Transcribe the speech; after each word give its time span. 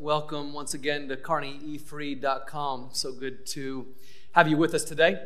welcome 0.00 0.54
once 0.54 0.72
again 0.72 1.06
to 1.08 1.14
kearneyefree.com. 1.14 2.88
So 2.92 3.12
good 3.12 3.44
to 3.48 3.86
have 4.32 4.48
you 4.48 4.56
with 4.56 4.72
us 4.72 4.82
today. 4.82 5.22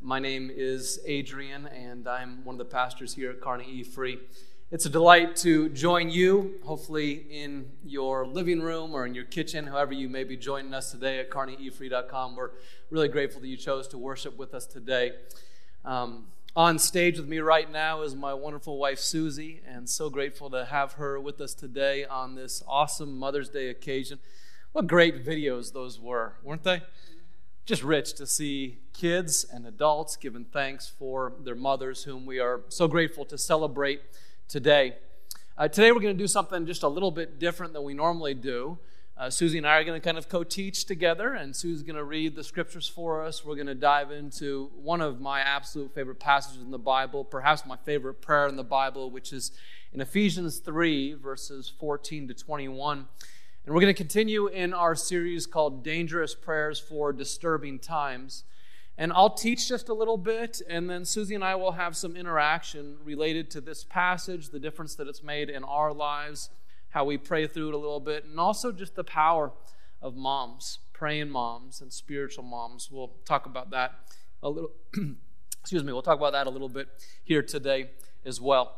My 0.00 0.18
name 0.18 0.50
is 0.52 0.98
Adrian, 1.06 1.68
and 1.68 2.08
I'm 2.08 2.44
one 2.44 2.54
of 2.54 2.58
the 2.58 2.64
pastors 2.64 3.14
here 3.14 3.30
at 3.30 3.40
Kearney 3.40 3.66
E 3.70 3.84
Free. 3.84 4.18
It's 4.72 4.84
a 4.84 4.88
delight 4.88 5.36
to 5.36 5.68
join 5.68 6.10
you, 6.10 6.56
hopefully 6.64 7.24
in 7.30 7.70
your 7.84 8.26
living 8.26 8.60
room 8.60 8.94
or 8.94 9.06
in 9.06 9.14
your 9.14 9.26
kitchen, 9.26 9.68
however 9.68 9.92
you 9.92 10.08
may 10.08 10.24
be 10.24 10.36
joining 10.36 10.74
us 10.74 10.90
today 10.90 11.20
at 11.20 11.30
kearneyefree.com. 11.30 12.34
We're 12.34 12.50
really 12.90 13.08
grateful 13.08 13.40
that 13.42 13.48
you 13.48 13.56
chose 13.56 13.86
to 13.88 13.98
worship 13.98 14.36
with 14.36 14.54
us 14.54 14.66
today. 14.66 15.12
Um, 15.84 16.24
on 16.56 16.78
stage 16.78 17.18
with 17.18 17.28
me 17.28 17.38
right 17.38 17.70
now 17.70 18.00
is 18.00 18.16
my 18.16 18.32
wonderful 18.32 18.78
wife, 18.78 18.98
Susie, 18.98 19.60
and 19.68 19.86
so 19.86 20.08
grateful 20.08 20.48
to 20.48 20.64
have 20.64 20.94
her 20.94 21.20
with 21.20 21.38
us 21.38 21.52
today 21.52 22.06
on 22.06 22.34
this 22.34 22.62
awesome 22.66 23.18
Mother's 23.18 23.50
Day 23.50 23.68
occasion. 23.68 24.18
What 24.72 24.86
great 24.86 25.22
videos 25.22 25.74
those 25.74 26.00
were, 26.00 26.36
weren't 26.42 26.62
they? 26.62 26.80
Just 27.66 27.82
rich 27.82 28.14
to 28.14 28.26
see 28.26 28.78
kids 28.94 29.44
and 29.44 29.66
adults 29.66 30.16
giving 30.16 30.46
thanks 30.46 30.88
for 30.88 31.34
their 31.40 31.54
mothers, 31.54 32.04
whom 32.04 32.24
we 32.24 32.38
are 32.38 32.62
so 32.68 32.88
grateful 32.88 33.26
to 33.26 33.36
celebrate 33.36 34.00
today. 34.48 34.96
Uh, 35.58 35.68
today, 35.68 35.92
we're 35.92 36.00
going 36.00 36.16
to 36.16 36.24
do 36.24 36.28
something 36.28 36.64
just 36.64 36.82
a 36.82 36.88
little 36.88 37.10
bit 37.10 37.38
different 37.38 37.74
than 37.74 37.82
we 37.84 37.92
normally 37.92 38.32
do. 38.32 38.78
Uh, 39.18 39.30
Susie 39.30 39.56
and 39.56 39.66
I 39.66 39.78
are 39.78 39.84
going 39.84 39.98
to 39.98 40.04
kind 40.04 40.18
of 40.18 40.28
co 40.28 40.44
teach 40.44 40.84
together, 40.84 41.32
and 41.32 41.56
Susie's 41.56 41.82
going 41.82 41.96
to 41.96 42.04
read 42.04 42.36
the 42.36 42.44
scriptures 42.44 42.86
for 42.86 43.24
us. 43.24 43.42
We're 43.42 43.54
going 43.54 43.66
to 43.66 43.74
dive 43.74 44.10
into 44.10 44.70
one 44.76 45.00
of 45.00 45.22
my 45.22 45.40
absolute 45.40 45.94
favorite 45.94 46.20
passages 46.20 46.62
in 46.62 46.70
the 46.70 46.78
Bible, 46.78 47.24
perhaps 47.24 47.64
my 47.64 47.78
favorite 47.78 48.20
prayer 48.20 48.46
in 48.46 48.56
the 48.56 48.62
Bible, 48.64 49.10
which 49.10 49.32
is 49.32 49.52
in 49.90 50.02
Ephesians 50.02 50.58
3, 50.58 51.14
verses 51.14 51.72
14 51.80 52.28
to 52.28 52.34
21. 52.34 53.06
And 53.64 53.74
we're 53.74 53.80
going 53.80 53.94
to 53.94 53.96
continue 53.96 54.48
in 54.48 54.74
our 54.74 54.94
series 54.94 55.46
called 55.46 55.82
Dangerous 55.82 56.34
Prayers 56.34 56.78
for 56.78 57.10
Disturbing 57.14 57.78
Times. 57.78 58.44
And 58.98 59.14
I'll 59.14 59.32
teach 59.32 59.66
just 59.66 59.88
a 59.88 59.94
little 59.94 60.18
bit, 60.18 60.60
and 60.68 60.90
then 60.90 61.06
Susie 61.06 61.34
and 61.34 61.44
I 61.44 61.54
will 61.54 61.72
have 61.72 61.96
some 61.96 62.16
interaction 62.16 62.98
related 63.02 63.50
to 63.52 63.62
this 63.62 63.82
passage, 63.82 64.50
the 64.50 64.60
difference 64.60 64.94
that 64.96 65.08
it's 65.08 65.22
made 65.22 65.48
in 65.48 65.64
our 65.64 65.94
lives 65.94 66.50
how 66.90 67.04
we 67.04 67.18
pray 67.18 67.46
through 67.46 67.68
it 67.68 67.74
a 67.74 67.78
little 67.78 68.00
bit, 68.00 68.24
and 68.24 68.38
also 68.38 68.72
just 68.72 68.94
the 68.94 69.04
power 69.04 69.52
of 70.00 70.16
moms, 70.16 70.78
praying 70.92 71.30
moms 71.30 71.80
and 71.80 71.92
spiritual 71.92 72.44
moms. 72.44 72.90
We'll 72.90 73.12
talk 73.24 73.46
about 73.46 73.70
that 73.70 73.92
a 74.42 74.48
little. 74.48 74.70
excuse 75.66 75.82
me. 75.82 75.92
We'll 75.92 76.02
talk 76.02 76.16
about 76.16 76.32
that 76.32 76.46
a 76.46 76.50
little 76.50 76.68
bit 76.68 76.86
here 77.24 77.42
today 77.42 77.90
as 78.24 78.40
well. 78.40 78.76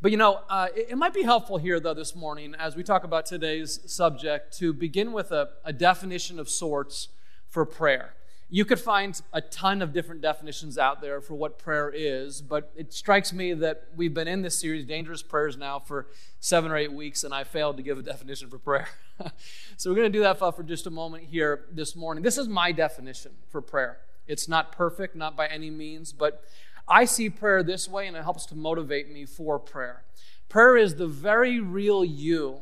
But 0.00 0.10
you 0.10 0.16
know, 0.16 0.40
uh, 0.48 0.68
it, 0.74 0.86
it, 0.92 0.96
might 0.96 1.12
be 1.12 1.22
helpful 1.22 1.58
here, 1.58 1.78
though, 1.80 1.92
this 1.92 2.16
morning 2.16 2.54
as 2.58 2.74
we 2.74 2.82
talk 2.82 3.04
about 3.04 3.26
today's 3.26 3.78
subject 3.84 4.56
to 4.56 4.72
begin 4.72 5.12
with 5.12 5.32
a, 5.32 5.50
a 5.66 5.74
definition 5.74 6.38
of 6.38 6.48
sorts 6.48 7.08
for 7.46 7.66
prayer. 7.66 8.14
You 8.48 8.64
could 8.64 8.78
find 8.78 9.20
a 9.32 9.40
ton 9.40 9.82
of 9.82 9.92
different 9.92 10.20
definitions 10.20 10.78
out 10.78 11.00
there 11.00 11.20
for 11.20 11.34
what 11.34 11.58
prayer 11.58 11.90
is, 11.92 12.40
but 12.40 12.70
it 12.76 12.92
strikes 12.92 13.32
me 13.32 13.52
that 13.54 13.88
we've 13.96 14.14
been 14.14 14.28
in 14.28 14.42
this 14.42 14.56
series, 14.56 14.84
Dangerous 14.84 15.20
Prayers, 15.20 15.56
now 15.56 15.80
for 15.80 16.06
seven 16.38 16.70
or 16.70 16.76
eight 16.76 16.92
weeks, 16.92 17.24
and 17.24 17.34
I 17.34 17.42
failed 17.42 17.76
to 17.78 17.82
give 17.82 17.98
a 17.98 18.02
definition 18.02 18.48
for 18.48 18.58
prayer. 18.58 18.88
so 19.76 19.90
we're 19.90 19.96
going 19.96 20.12
to 20.12 20.16
do 20.16 20.22
that 20.22 20.38
for 20.38 20.62
just 20.62 20.86
a 20.86 20.90
moment 20.90 21.24
here 21.24 21.64
this 21.72 21.96
morning. 21.96 22.22
This 22.22 22.38
is 22.38 22.46
my 22.46 22.70
definition 22.70 23.32
for 23.48 23.60
prayer. 23.60 23.98
It's 24.28 24.48
not 24.48 24.70
perfect, 24.70 25.16
not 25.16 25.36
by 25.36 25.48
any 25.48 25.70
means, 25.70 26.12
but 26.12 26.44
I 26.86 27.04
see 27.04 27.28
prayer 27.28 27.64
this 27.64 27.88
way, 27.88 28.06
and 28.06 28.16
it 28.16 28.22
helps 28.22 28.46
to 28.46 28.54
motivate 28.54 29.10
me 29.10 29.24
for 29.24 29.58
prayer. 29.58 30.04
Prayer 30.48 30.76
is 30.76 30.94
the 30.94 31.08
very 31.08 31.58
real 31.58 32.04
you 32.04 32.60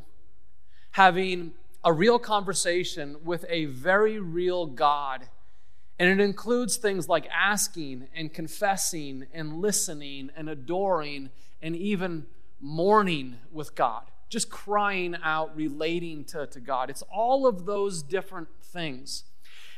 having 0.92 1.52
a 1.84 1.92
real 1.92 2.18
conversation 2.18 3.16
with 3.22 3.44
a 3.50 3.66
very 3.66 4.18
real 4.18 4.64
God 4.64 5.28
and 5.98 6.08
it 6.08 6.22
includes 6.22 6.76
things 6.76 7.08
like 7.08 7.28
asking 7.32 8.08
and 8.14 8.32
confessing 8.32 9.26
and 9.32 9.60
listening 9.60 10.30
and 10.36 10.48
adoring 10.48 11.30
and 11.62 11.76
even 11.76 12.26
mourning 12.60 13.38
with 13.52 13.74
God, 13.74 14.02
just 14.28 14.50
crying 14.50 15.16
out, 15.22 15.56
relating 15.56 16.24
to, 16.26 16.46
to 16.48 16.60
God. 16.60 16.90
It's 16.90 17.02
all 17.02 17.46
of 17.46 17.64
those 17.64 18.02
different 18.02 18.48
things. 18.60 19.24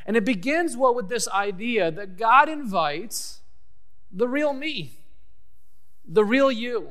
And 0.07 0.17
it 0.17 0.25
begins 0.25 0.77
well 0.77 0.95
with 0.95 1.09
this 1.09 1.29
idea 1.29 1.91
that 1.91 2.17
God 2.17 2.49
invites 2.49 3.41
the 4.11 4.29
real 4.29 4.55
me, 4.55 4.93
the 6.07 6.25
real 6.25 6.51
you. 6.51 6.91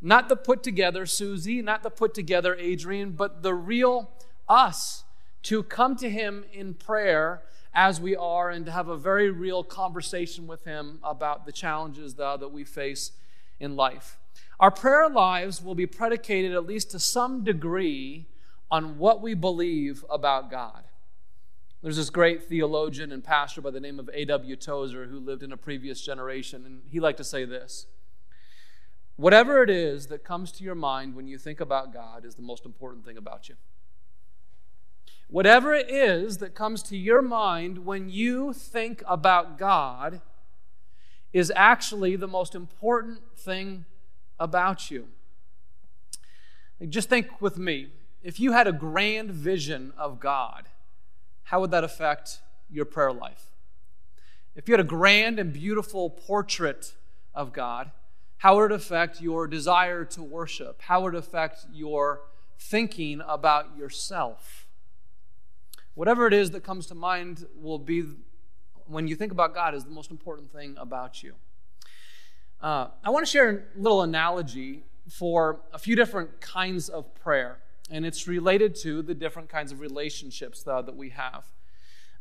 Not 0.00 0.28
the 0.28 0.36
put 0.36 0.62
together 0.62 1.06
Susie, 1.06 1.60
not 1.60 1.82
the 1.82 1.90
put 1.90 2.14
together 2.14 2.54
Adrian, 2.56 3.12
but 3.12 3.42
the 3.42 3.54
real 3.54 4.10
us 4.48 5.04
to 5.42 5.62
come 5.62 5.96
to 5.96 6.08
Him 6.08 6.44
in 6.52 6.74
prayer 6.74 7.42
as 7.74 8.00
we 8.00 8.16
are 8.16 8.50
and 8.50 8.66
to 8.66 8.72
have 8.72 8.88
a 8.88 8.96
very 8.96 9.30
real 9.30 9.62
conversation 9.62 10.46
with 10.46 10.64
Him 10.64 10.98
about 11.02 11.46
the 11.46 11.52
challenges 11.52 12.14
that, 12.14 12.40
that 12.40 12.52
we 12.52 12.64
face 12.64 13.12
in 13.60 13.76
life. 13.76 14.18
Our 14.60 14.70
prayer 14.70 15.08
lives 15.08 15.62
will 15.62 15.74
be 15.74 15.86
predicated, 15.86 16.52
at 16.52 16.66
least 16.66 16.90
to 16.90 16.98
some 16.98 17.44
degree, 17.44 18.26
on 18.70 18.98
what 18.98 19.22
we 19.22 19.34
believe 19.34 20.04
about 20.10 20.50
God. 20.50 20.84
There's 21.82 21.96
this 21.96 22.10
great 22.10 22.44
theologian 22.44 23.12
and 23.12 23.22
pastor 23.22 23.60
by 23.60 23.70
the 23.70 23.80
name 23.80 24.00
of 24.00 24.10
A.W. 24.12 24.56
Tozer 24.56 25.06
who 25.06 25.20
lived 25.20 25.44
in 25.44 25.52
a 25.52 25.56
previous 25.56 26.00
generation, 26.00 26.66
and 26.66 26.82
he 26.90 26.98
liked 26.98 27.18
to 27.18 27.24
say 27.24 27.44
this 27.44 27.86
Whatever 29.16 29.62
it 29.62 29.70
is 29.70 30.08
that 30.08 30.24
comes 30.24 30.52
to 30.52 30.64
your 30.64 30.74
mind 30.74 31.14
when 31.14 31.28
you 31.28 31.38
think 31.38 31.60
about 31.60 31.92
God 31.92 32.24
is 32.24 32.34
the 32.34 32.42
most 32.42 32.64
important 32.64 33.04
thing 33.04 33.16
about 33.16 33.48
you. 33.48 33.54
Whatever 35.28 35.74
it 35.74 35.90
is 35.90 36.38
that 36.38 36.54
comes 36.54 36.82
to 36.84 36.96
your 36.96 37.20
mind 37.20 37.84
when 37.84 38.08
you 38.08 38.54
think 38.54 39.02
about 39.06 39.58
God 39.58 40.22
is 41.34 41.52
actually 41.54 42.16
the 42.16 42.26
most 42.26 42.54
important 42.54 43.20
thing 43.36 43.84
about 44.40 44.90
you. 44.90 45.08
Just 46.88 47.10
think 47.10 47.42
with 47.42 47.58
me 47.58 47.88
if 48.22 48.40
you 48.40 48.52
had 48.52 48.66
a 48.66 48.72
grand 48.72 49.30
vision 49.30 49.92
of 49.98 50.18
God, 50.18 50.68
how 51.44 51.60
would 51.60 51.70
that 51.72 51.84
affect 51.84 52.40
your 52.70 52.84
prayer 52.84 53.12
life? 53.12 53.46
If 54.54 54.66
you 54.66 54.72
had 54.72 54.80
a 54.80 54.84
grand 54.84 55.38
and 55.38 55.52
beautiful 55.52 56.10
portrait 56.10 56.94
of 57.34 57.52
God, 57.52 57.90
how 58.38 58.56
would 58.56 58.72
it 58.72 58.74
affect 58.74 59.20
your 59.20 59.46
desire 59.46 60.04
to 60.06 60.22
worship? 60.22 60.82
How 60.82 61.02
would 61.02 61.14
it 61.14 61.18
affect 61.18 61.66
your 61.72 62.22
thinking 62.58 63.20
about 63.26 63.76
yourself? 63.76 64.67
Whatever 65.98 66.28
it 66.28 66.32
is 66.32 66.52
that 66.52 66.62
comes 66.62 66.86
to 66.86 66.94
mind 66.94 67.44
will 67.56 67.80
be, 67.80 68.04
when 68.86 69.08
you 69.08 69.16
think 69.16 69.32
about 69.32 69.52
God, 69.52 69.74
is 69.74 69.82
the 69.82 69.90
most 69.90 70.12
important 70.12 70.52
thing 70.52 70.76
about 70.78 71.24
you. 71.24 71.34
Uh, 72.60 72.90
I 73.02 73.10
want 73.10 73.26
to 73.26 73.28
share 73.28 73.66
a 73.76 73.80
little 73.82 74.02
analogy 74.02 74.84
for 75.10 75.58
a 75.72 75.78
few 75.78 75.96
different 75.96 76.40
kinds 76.40 76.88
of 76.88 77.12
prayer, 77.16 77.58
and 77.90 78.06
it's 78.06 78.28
related 78.28 78.76
to 78.76 79.02
the 79.02 79.12
different 79.12 79.48
kinds 79.48 79.72
of 79.72 79.80
relationships 79.80 80.64
uh, 80.68 80.82
that 80.82 80.94
we 80.94 81.10
have. 81.10 81.46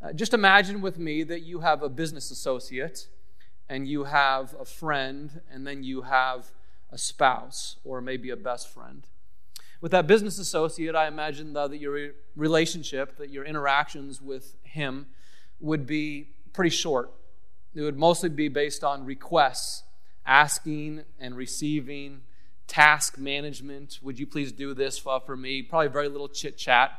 Uh, 0.02 0.12
just 0.12 0.34
imagine 0.34 0.82
with 0.82 0.98
me 0.98 1.22
that 1.22 1.44
you 1.44 1.60
have 1.60 1.84
a 1.84 1.90
business 1.90 2.32
associate, 2.32 3.08
and 3.70 3.88
you 3.88 4.06
have 4.06 4.56
a 4.60 4.66
friend, 4.66 5.42
and 5.52 5.68
then 5.68 5.84
you 5.84 6.02
have 6.02 6.52
a 6.92 6.98
spouse, 6.98 7.76
or 7.84 8.02
maybe 8.02 8.32
a 8.32 8.36
best 8.36 8.74
friend. 8.74 9.06
With 9.80 9.92
that 9.92 10.08
business 10.08 10.40
associate, 10.40 10.96
I 10.96 11.08
imagine 11.08 11.54
though, 11.54 11.68
that 11.68 11.78
your 11.78 12.12
relationship, 12.36 13.18
that 13.18 13.30
your 13.30 13.46
interactions 13.46 14.22
with 14.22 14.56
him 14.64 15.08
would 15.60 15.86
be 15.86 16.30
pretty 16.54 16.72
short. 16.72 17.14
It 17.76 17.82
would 17.82 17.98
mostly 17.98 18.30
be 18.30 18.48
based 18.48 18.84
on 18.84 19.06
requests, 19.06 19.84
asking 20.26 21.04
and 21.20 21.36
receiving, 21.36 22.22
task 22.66 23.18
management. 23.18 24.00
Would 24.02 24.20
you 24.20 24.26
please 24.26 24.52
do 24.52 24.74
this 24.74 24.98
for 24.98 25.36
me? 25.36 25.62
Probably 25.62 25.88
very 25.88 26.10
little 26.10 26.28
chit 26.28 26.58
chat. 26.58 26.92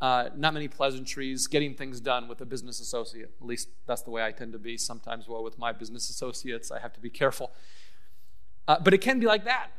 Uh, 0.00 0.28
not 0.36 0.52
many 0.52 0.68
pleasantries, 0.68 1.46
getting 1.46 1.74
things 1.74 2.00
done 2.00 2.26
with 2.28 2.40
a 2.40 2.44
business 2.44 2.80
associate. 2.80 3.30
At 3.40 3.46
least 3.46 3.68
that's 3.86 4.02
the 4.02 4.10
way 4.10 4.24
I 4.24 4.32
tend 4.32 4.52
to 4.52 4.58
be 4.58 4.76
sometimes. 4.76 5.28
Well, 5.28 5.44
with 5.44 5.58
my 5.58 5.72
business 5.72 6.10
associates, 6.10 6.70
I 6.70 6.80
have 6.80 6.92
to 6.94 7.00
be 7.00 7.08
careful. 7.08 7.52
Uh, 8.66 8.78
but 8.82 8.92
it 8.92 8.98
can 8.98 9.20
be 9.20 9.26
like 9.26 9.44
that 9.44 9.70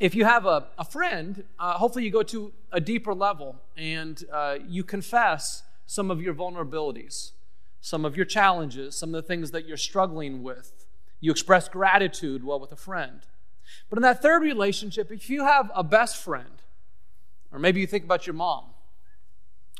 if 0.00 0.14
you 0.14 0.24
have 0.24 0.44
a, 0.46 0.66
a 0.78 0.84
friend, 0.84 1.44
uh, 1.58 1.74
hopefully 1.74 2.04
you 2.04 2.10
go 2.10 2.22
to 2.24 2.52
a 2.72 2.80
deeper 2.80 3.14
level 3.14 3.56
and 3.76 4.24
uh, 4.32 4.58
you 4.66 4.82
confess 4.82 5.62
some 5.86 6.10
of 6.10 6.20
your 6.20 6.34
vulnerabilities, 6.34 7.30
some 7.80 8.04
of 8.04 8.16
your 8.16 8.26
challenges, 8.26 8.96
some 8.96 9.14
of 9.14 9.22
the 9.22 9.26
things 9.26 9.52
that 9.52 9.66
you're 9.66 9.76
struggling 9.76 10.42
with. 10.42 10.86
You 11.20 11.30
express 11.30 11.68
gratitude 11.68 12.44
well 12.44 12.58
with 12.58 12.72
a 12.72 12.76
friend. 12.76 13.20
But 13.88 13.98
in 13.98 14.02
that 14.02 14.20
third 14.20 14.42
relationship, 14.42 15.10
if 15.10 15.30
you 15.30 15.44
have 15.44 15.70
a 15.74 15.84
best 15.84 16.16
friend, 16.16 16.62
or 17.52 17.58
maybe 17.58 17.80
you 17.80 17.86
think 17.86 18.04
about 18.04 18.26
your 18.26 18.34
mom, 18.34 18.64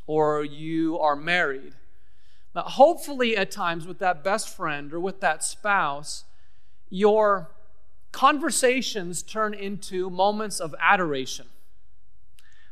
or 0.06 0.44
you 0.44 0.98
are 0.98 1.16
married, 1.16 1.74
now 2.54 2.62
hopefully 2.62 3.36
at 3.36 3.50
times 3.50 3.86
with 3.86 3.98
that 3.98 4.22
best 4.22 4.54
friend 4.54 4.92
or 4.92 5.00
with 5.00 5.20
that 5.20 5.42
spouse, 5.42 6.24
your 6.88 7.50
conversations 8.14 9.24
turn 9.24 9.52
into 9.52 10.08
moments 10.08 10.60
of 10.60 10.72
adoration 10.80 11.46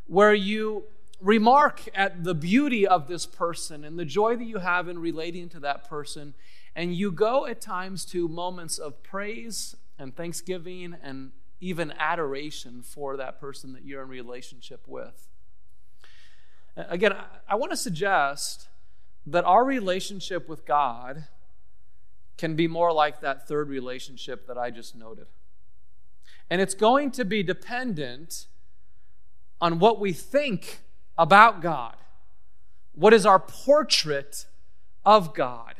where 0.06 0.32
you 0.32 0.84
remark 1.20 1.82
at 1.96 2.22
the 2.22 2.32
beauty 2.34 2.86
of 2.86 3.08
this 3.08 3.26
person 3.26 3.84
and 3.84 3.98
the 3.98 4.04
joy 4.04 4.36
that 4.36 4.44
you 4.44 4.58
have 4.58 4.86
in 4.88 5.00
relating 5.00 5.48
to 5.48 5.58
that 5.58 5.88
person. 5.88 6.34
And 6.76 6.94
you 6.94 7.10
go 7.10 7.44
at 7.46 7.60
times 7.60 8.04
to 8.06 8.28
moments 8.28 8.78
of 8.78 9.02
praise 9.02 9.74
and 9.98 10.14
thanksgiving 10.14 10.94
and 11.02 11.32
even 11.60 11.92
adoration 11.98 12.80
for 12.82 13.16
that 13.16 13.40
person 13.40 13.72
that 13.72 13.84
you're 13.84 14.02
in 14.02 14.08
relationship 14.08 14.86
with. 14.86 15.28
Again, 16.76 17.14
I 17.48 17.56
want 17.56 17.72
to 17.72 17.76
suggest 17.76 18.68
that 19.26 19.44
our 19.44 19.64
relationship 19.64 20.48
with 20.48 20.64
God 20.64 21.24
can 22.36 22.56
be 22.56 22.66
more 22.66 22.92
like 22.92 23.20
that 23.20 23.46
third 23.46 23.68
relationship 23.68 24.46
that 24.46 24.58
I 24.58 24.70
just 24.70 24.96
noted. 24.96 25.26
And 26.50 26.60
it's 26.60 26.74
going 26.74 27.10
to 27.12 27.24
be 27.24 27.42
dependent 27.42 28.46
on 29.60 29.78
what 29.78 30.00
we 30.00 30.12
think 30.12 30.80
about 31.16 31.62
God. 31.62 31.96
What 32.94 33.14
is 33.14 33.24
our 33.24 33.38
portrait 33.38 34.46
of 35.04 35.34
God? 35.34 35.76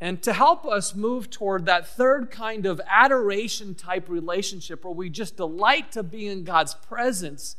And 0.00 0.22
to 0.22 0.32
help 0.32 0.66
us 0.66 0.94
move 0.94 1.30
toward 1.30 1.66
that 1.66 1.86
third 1.86 2.30
kind 2.30 2.66
of 2.66 2.80
adoration 2.88 3.74
type 3.74 4.08
relationship 4.08 4.84
where 4.84 4.92
we 4.92 5.08
just 5.08 5.36
delight 5.36 5.92
to 5.92 6.02
be 6.02 6.26
in 6.26 6.44
God's 6.44 6.74
presence 6.74 7.56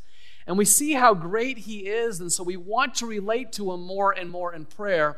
and 0.48 0.58
we 0.58 0.66
see 0.66 0.94
how 0.94 1.14
great 1.14 1.60
He 1.60 1.88
is, 1.88 2.20
and 2.20 2.32
so 2.32 2.44
we 2.44 2.56
want 2.56 2.94
to 2.96 3.08
relate 3.08 3.52
to 3.54 3.72
Him 3.72 3.82
more 3.82 4.12
and 4.12 4.30
more 4.30 4.54
in 4.54 4.66
prayer, 4.66 5.18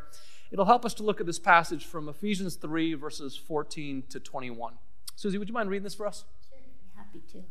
it'll 0.51 0.65
help 0.65 0.85
us 0.85 0.93
to 0.95 1.03
look 1.03 1.19
at 1.19 1.25
this 1.25 1.39
passage 1.39 1.85
from 1.85 2.09
Ephesians 2.09 2.55
3, 2.55 2.93
verses 2.95 3.35
14 3.35 4.03
to 4.09 4.19
21. 4.19 4.73
Susie, 5.15 5.37
would 5.37 5.47
you 5.47 5.53
mind 5.53 5.69
reading 5.69 5.83
this 5.83 5.95
for 5.95 6.07
us? 6.07 6.25
Sure, 6.49 6.59
be 6.59 6.89
happy 6.95 7.21
to. 7.33 7.43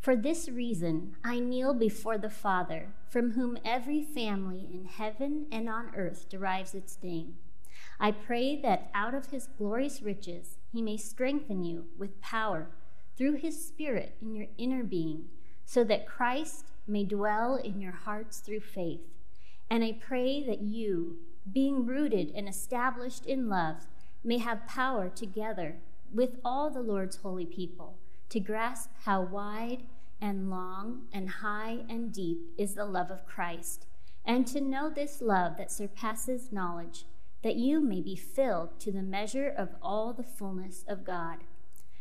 For 0.00 0.16
this 0.16 0.48
reason, 0.48 1.16
I 1.22 1.40
kneel 1.40 1.74
before 1.74 2.16
the 2.16 2.30
Father, 2.30 2.88
from 3.08 3.32
whom 3.32 3.58
every 3.64 4.02
family 4.02 4.66
in 4.72 4.86
heaven 4.86 5.46
and 5.52 5.68
on 5.68 5.90
earth 5.94 6.28
derives 6.30 6.74
its 6.74 6.96
name. 7.02 7.34
I 7.98 8.12
pray 8.12 8.58
that 8.62 8.90
out 8.94 9.14
of 9.14 9.26
his 9.26 9.48
glorious 9.58 10.00
riches 10.00 10.56
he 10.72 10.80
may 10.80 10.96
strengthen 10.96 11.64
you 11.64 11.84
with 11.98 12.20
power 12.22 12.68
through 13.16 13.34
his 13.34 13.62
Spirit 13.62 14.16
in 14.22 14.34
your 14.34 14.46
inner 14.56 14.82
being, 14.82 15.26
so 15.66 15.84
that 15.84 16.08
Christ 16.08 16.64
may 16.86 17.04
dwell 17.04 17.56
in 17.56 17.78
your 17.78 17.92
hearts 17.92 18.38
through 18.38 18.60
faith. 18.60 19.02
And 19.70 19.84
I 19.84 19.92
pray 19.92 20.44
that 20.44 20.62
you, 20.62 21.18
being 21.50 21.86
rooted 21.86 22.32
and 22.34 22.48
established 22.48 23.24
in 23.24 23.48
love, 23.48 23.86
may 24.24 24.38
have 24.38 24.66
power 24.66 25.08
together 25.08 25.76
with 26.12 26.38
all 26.44 26.70
the 26.70 26.82
Lord's 26.82 27.16
holy 27.16 27.46
people 27.46 27.96
to 28.30 28.40
grasp 28.40 28.90
how 29.04 29.22
wide 29.22 29.84
and 30.20 30.50
long 30.50 31.02
and 31.12 31.30
high 31.30 31.78
and 31.88 32.12
deep 32.12 32.52
is 32.58 32.74
the 32.74 32.84
love 32.84 33.10
of 33.10 33.26
Christ, 33.26 33.86
and 34.24 34.46
to 34.48 34.60
know 34.60 34.90
this 34.90 35.22
love 35.22 35.56
that 35.56 35.72
surpasses 35.72 36.52
knowledge, 36.52 37.06
that 37.42 37.56
you 37.56 37.80
may 37.80 38.00
be 38.00 38.16
filled 38.16 38.78
to 38.80 38.92
the 38.92 39.02
measure 39.02 39.48
of 39.48 39.70
all 39.80 40.12
the 40.12 40.22
fullness 40.22 40.84
of 40.86 41.04
God. 41.04 41.38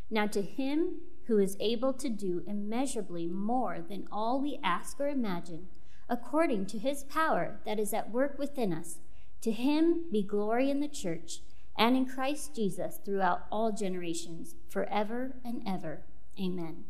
Now, 0.10 0.28
to 0.28 0.42
him 0.42 1.02
who 1.28 1.38
is 1.38 1.56
able 1.60 1.94
to 1.94 2.10
do 2.10 2.44
immeasurably 2.48 3.28
more 3.28 3.80
than 3.80 4.08
all 4.12 4.42
we 4.42 4.60
ask 4.64 5.00
or 5.00 5.08
imagine, 5.08 5.68
according 6.10 6.66
to 6.68 6.80
his 6.80 7.04
power 7.04 7.60
that 7.66 7.80
is 7.80 7.94
at 7.94 8.12
work 8.12 8.38
within 8.40 8.74
us, 8.74 8.98
to 9.42 9.52
him 9.52 10.06
be 10.12 10.22
glory 10.22 10.70
in 10.70 10.80
the 10.80 10.88
church 10.88 11.40
and 11.78 11.96
in 11.96 12.06
Christ 12.06 12.56
Jesus 12.56 13.00
throughout 13.06 13.46
all 13.52 13.72
generations, 13.72 14.56
forever 14.68 15.36
and 15.46 15.62
ever. 15.66 16.02
Amen. 16.40 16.84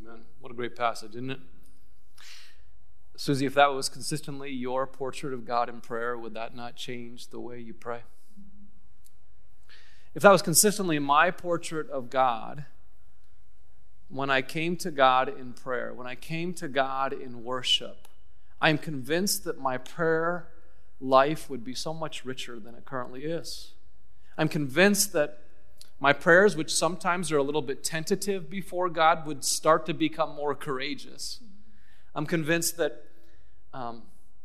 Amen. 0.00 0.22
What 0.40 0.52
a 0.52 0.54
great 0.54 0.76
passage, 0.76 1.12
isn't 1.12 1.30
it? 1.30 1.40
Susie, 3.16 3.46
if 3.46 3.54
that 3.54 3.72
was 3.72 3.88
consistently 3.88 4.50
your 4.50 4.86
portrait 4.86 5.32
of 5.32 5.44
God 5.44 5.68
in 5.68 5.80
prayer, 5.80 6.18
would 6.18 6.34
that 6.34 6.56
not 6.56 6.76
change 6.76 7.28
the 7.28 7.40
way 7.40 7.60
you 7.60 7.72
pray? 7.72 8.02
If 10.14 10.22
that 10.22 10.32
was 10.32 10.42
consistently 10.42 10.98
my 10.98 11.30
portrait 11.30 11.88
of 11.90 12.10
God, 12.10 12.66
when 14.12 14.28
I 14.28 14.42
came 14.42 14.76
to 14.76 14.90
God 14.90 15.28
in 15.38 15.54
prayer, 15.54 15.94
when 15.94 16.06
I 16.06 16.14
came 16.14 16.52
to 16.54 16.68
God 16.68 17.14
in 17.14 17.44
worship, 17.44 18.08
I 18.60 18.68
am 18.68 18.76
convinced 18.76 19.44
that 19.44 19.58
my 19.58 19.78
prayer 19.78 20.48
life 21.00 21.48
would 21.48 21.64
be 21.64 21.74
so 21.74 21.94
much 21.94 22.24
richer 22.24 22.60
than 22.60 22.74
it 22.74 22.84
currently 22.84 23.24
is. 23.24 23.72
I'm 24.36 24.48
convinced 24.48 25.12
that 25.14 25.38
my 25.98 26.12
prayers, 26.12 26.56
which 26.56 26.72
sometimes 26.74 27.32
are 27.32 27.38
a 27.38 27.42
little 27.42 27.62
bit 27.62 27.82
tentative 27.82 28.50
before 28.50 28.90
God, 28.90 29.26
would 29.26 29.44
start 29.44 29.86
to 29.86 29.94
become 29.94 30.34
more 30.34 30.54
courageous. 30.54 31.40
I'm 32.14 32.26
convinced 32.26 32.76
that 32.76 33.04
um, 33.72 34.02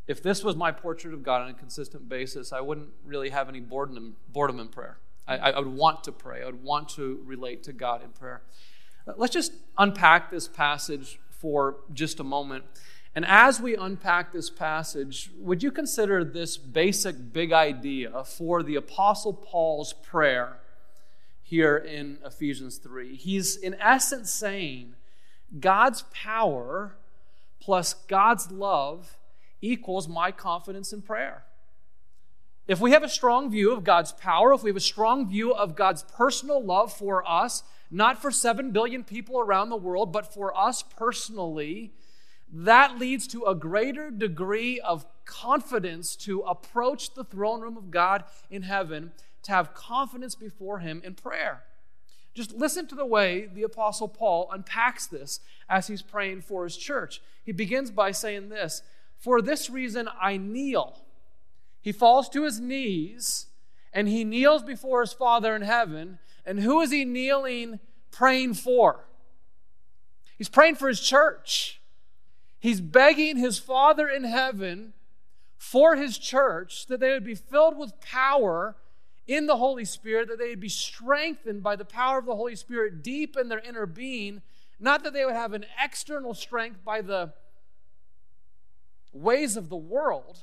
if 0.07 0.23
this 0.23 0.43
was 0.43 0.55
my 0.55 0.71
portrait 0.71 1.13
of 1.13 1.23
God 1.23 1.41
on 1.41 1.49
a 1.49 1.53
consistent 1.53 2.07
basis, 2.07 2.53
I 2.53 2.61
wouldn't 2.61 2.89
really 3.05 3.31
have 3.31 3.49
any 3.49 3.59
boredom, 3.59 4.15
boredom 4.29 4.59
in 4.59 4.69
prayer. 4.69 4.97
I, 5.27 5.37
I 5.37 5.59
would 5.59 5.67
want 5.67 6.05
to 6.05 6.13
pray, 6.13 6.43
I 6.43 6.45
would 6.45 6.63
want 6.63 6.87
to 6.89 7.21
relate 7.25 7.63
to 7.63 7.73
God 7.73 8.01
in 8.01 8.09
prayer. 8.11 8.43
Let's 9.15 9.33
just 9.33 9.53
unpack 9.77 10.31
this 10.31 10.47
passage 10.47 11.19
for 11.29 11.77
just 11.93 12.19
a 12.19 12.23
moment. 12.23 12.65
And 13.15 13.25
as 13.25 13.61
we 13.61 13.75
unpack 13.75 14.31
this 14.31 14.49
passage, 14.49 15.31
would 15.39 15.63
you 15.63 15.71
consider 15.71 16.23
this 16.23 16.57
basic 16.57 17.33
big 17.33 17.51
idea 17.51 18.23
for 18.23 18.61
the 18.61 18.75
Apostle 18.75 19.33
Paul's 19.33 19.93
prayer 19.93 20.59
here 21.41 21.77
in 21.77 22.17
Ephesians 22.25 22.77
3? 22.77 23.15
He's 23.15 23.55
in 23.55 23.75
essence 23.79 24.29
saying 24.29 24.95
God's 25.59 26.03
power 26.13 26.97
plus 27.59 27.93
God's 27.93 28.51
love 28.51 29.17
equals 29.61 30.07
my 30.07 30.31
confidence 30.31 30.93
in 30.93 31.01
prayer. 31.01 31.43
If 32.67 32.81
we 32.81 32.91
have 32.91 33.03
a 33.03 33.09
strong 33.09 33.49
view 33.49 33.71
of 33.71 33.83
God's 33.83 34.11
power, 34.11 34.53
if 34.53 34.61
we 34.61 34.69
have 34.69 34.77
a 34.77 34.81
strong 34.81 35.27
view 35.27 35.53
of 35.53 35.75
God's 35.75 36.03
personal 36.03 36.63
love 36.63 36.91
for 36.93 37.27
us, 37.27 37.63
not 37.89 38.21
for 38.21 38.31
7 38.31 38.71
billion 38.71 39.03
people 39.03 39.39
around 39.39 39.69
the 39.69 39.77
world, 39.77 40.11
but 40.11 40.33
for 40.33 40.57
us 40.57 40.83
personally, 40.83 41.93
that 42.51 42.97
leads 42.97 43.27
to 43.27 43.45
a 43.45 43.55
greater 43.55 44.09
degree 44.09 44.79
of 44.79 45.05
confidence 45.25 46.15
to 46.15 46.41
approach 46.41 47.13
the 47.13 47.23
throne 47.23 47.61
room 47.61 47.77
of 47.77 47.91
God 47.91 48.23
in 48.49 48.63
heaven, 48.63 49.11
to 49.43 49.51
have 49.51 49.73
confidence 49.73 50.35
before 50.35 50.79
Him 50.79 51.01
in 51.03 51.13
prayer. 51.13 51.63
Just 52.37 52.53
listen 52.53 52.85
to 52.87 52.95
the 52.95 53.03
way 53.03 53.49
the 53.51 53.63
Apostle 53.63 54.07
Paul 54.07 54.47
unpacks 54.51 55.07
this 55.07 55.39
as 55.67 55.87
he's 55.87 56.03
praying 56.03 56.41
for 56.41 56.65
his 56.65 56.77
church. 56.77 57.19
He 57.43 57.51
begins 57.51 57.89
by 57.89 58.11
saying 58.11 58.49
this 58.49 58.83
For 59.17 59.41
this 59.41 59.71
reason 59.71 60.07
I 60.21 60.37
kneel. 60.37 61.01
He 61.81 61.91
falls 61.91 62.29
to 62.29 62.43
his 62.43 62.59
knees 62.59 63.47
and 63.91 64.07
he 64.07 64.23
kneels 64.23 64.61
before 64.61 65.01
his 65.01 65.13
Father 65.13 65.55
in 65.55 65.63
heaven. 65.63 66.19
And 66.45 66.59
who 66.59 66.79
is 66.81 66.91
he 66.91 67.05
kneeling, 67.05 67.79
praying 68.11 68.55
for? 68.55 69.05
He's 70.37 70.49
praying 70.49 70.75
for 70.75 70.87
his 70.87 71.01
church. 71.01 71.81
He's 72.59 72.81
begging 72.81 73.37
his 73.37 73.59
Father 73.59 74.07
in 74.07 74.23
heaven 74.23 74.93
for 75.57 75.95
his 75.95 76.17
church 76.17 76.87
that 76.87 76.99
they 76.99 77.11
would 77.11 77.25
be 77.25 77.35
filled 77.35 77.77
with 77.77 77.99
power 77.99 78.75
in 79.27 79.45
the 79.45 79.57
Holy 79.57 79.85
Spirit, 79.85 80.29
that 80.29 80.39
they 80.39 80.49
would 80.49 80.59
be 80.59 80.69
strengthened 80.69 81.61
by 81.61 81.75
the 81.75 81.85
power 81.85 82.17
of 82.17 82.25
the 82.25 82.35
Holy 82.35 82.55
Spirit 82.55 83.03
deep 83.03 83.35
in 83.35 83.49
their 83.49 83.59
inner 83.59 83.85
being, 83.85 84.41
not 84.79 85.03
that 85.03 85.13
they 85.13 85.25
would 85.25 85.33
have 85.33 85.53
an 85.53 85.65
external 85.83 86.33
strength 86.33 86.83
by 86.85 87.01
the 87.01 87.33
ways 89.11 89.57
of 89.57 89.69
the 89.69 89.75
world, 89.75 90.39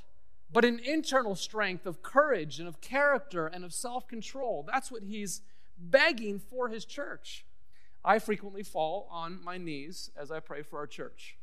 but 0.52 0.64
an 0.64 0.78
internal 0.80 1.34
strength 1.34 1.86
of 1.86 2.02
courage 2.02 2.58
and 2.58 2.68
of 2.68 2.80
character 2.80 3.46
and 3.46 3.64
of 3.64 3.72
self 3.72 4.06
control. 4.06 4.64
That's 4.66 4.90
what 4.90 5.02
he's 5.02 5.40
begging 5.78 6.38
for 6.38 6.68
his 6.68 6.84
church. 6.84 7.44
I 8.04 8.18
frequently 8.18 8.62
fall 8.62 9.08
on 9.10 9.42
my 9.42 9.56
knees 9.56 10.10
as 10.16 10.30
I 10.30 10.40
pray 10.40 10.62
for 10.62 10.78
our 10.78 10.86
church, 10.86 11.36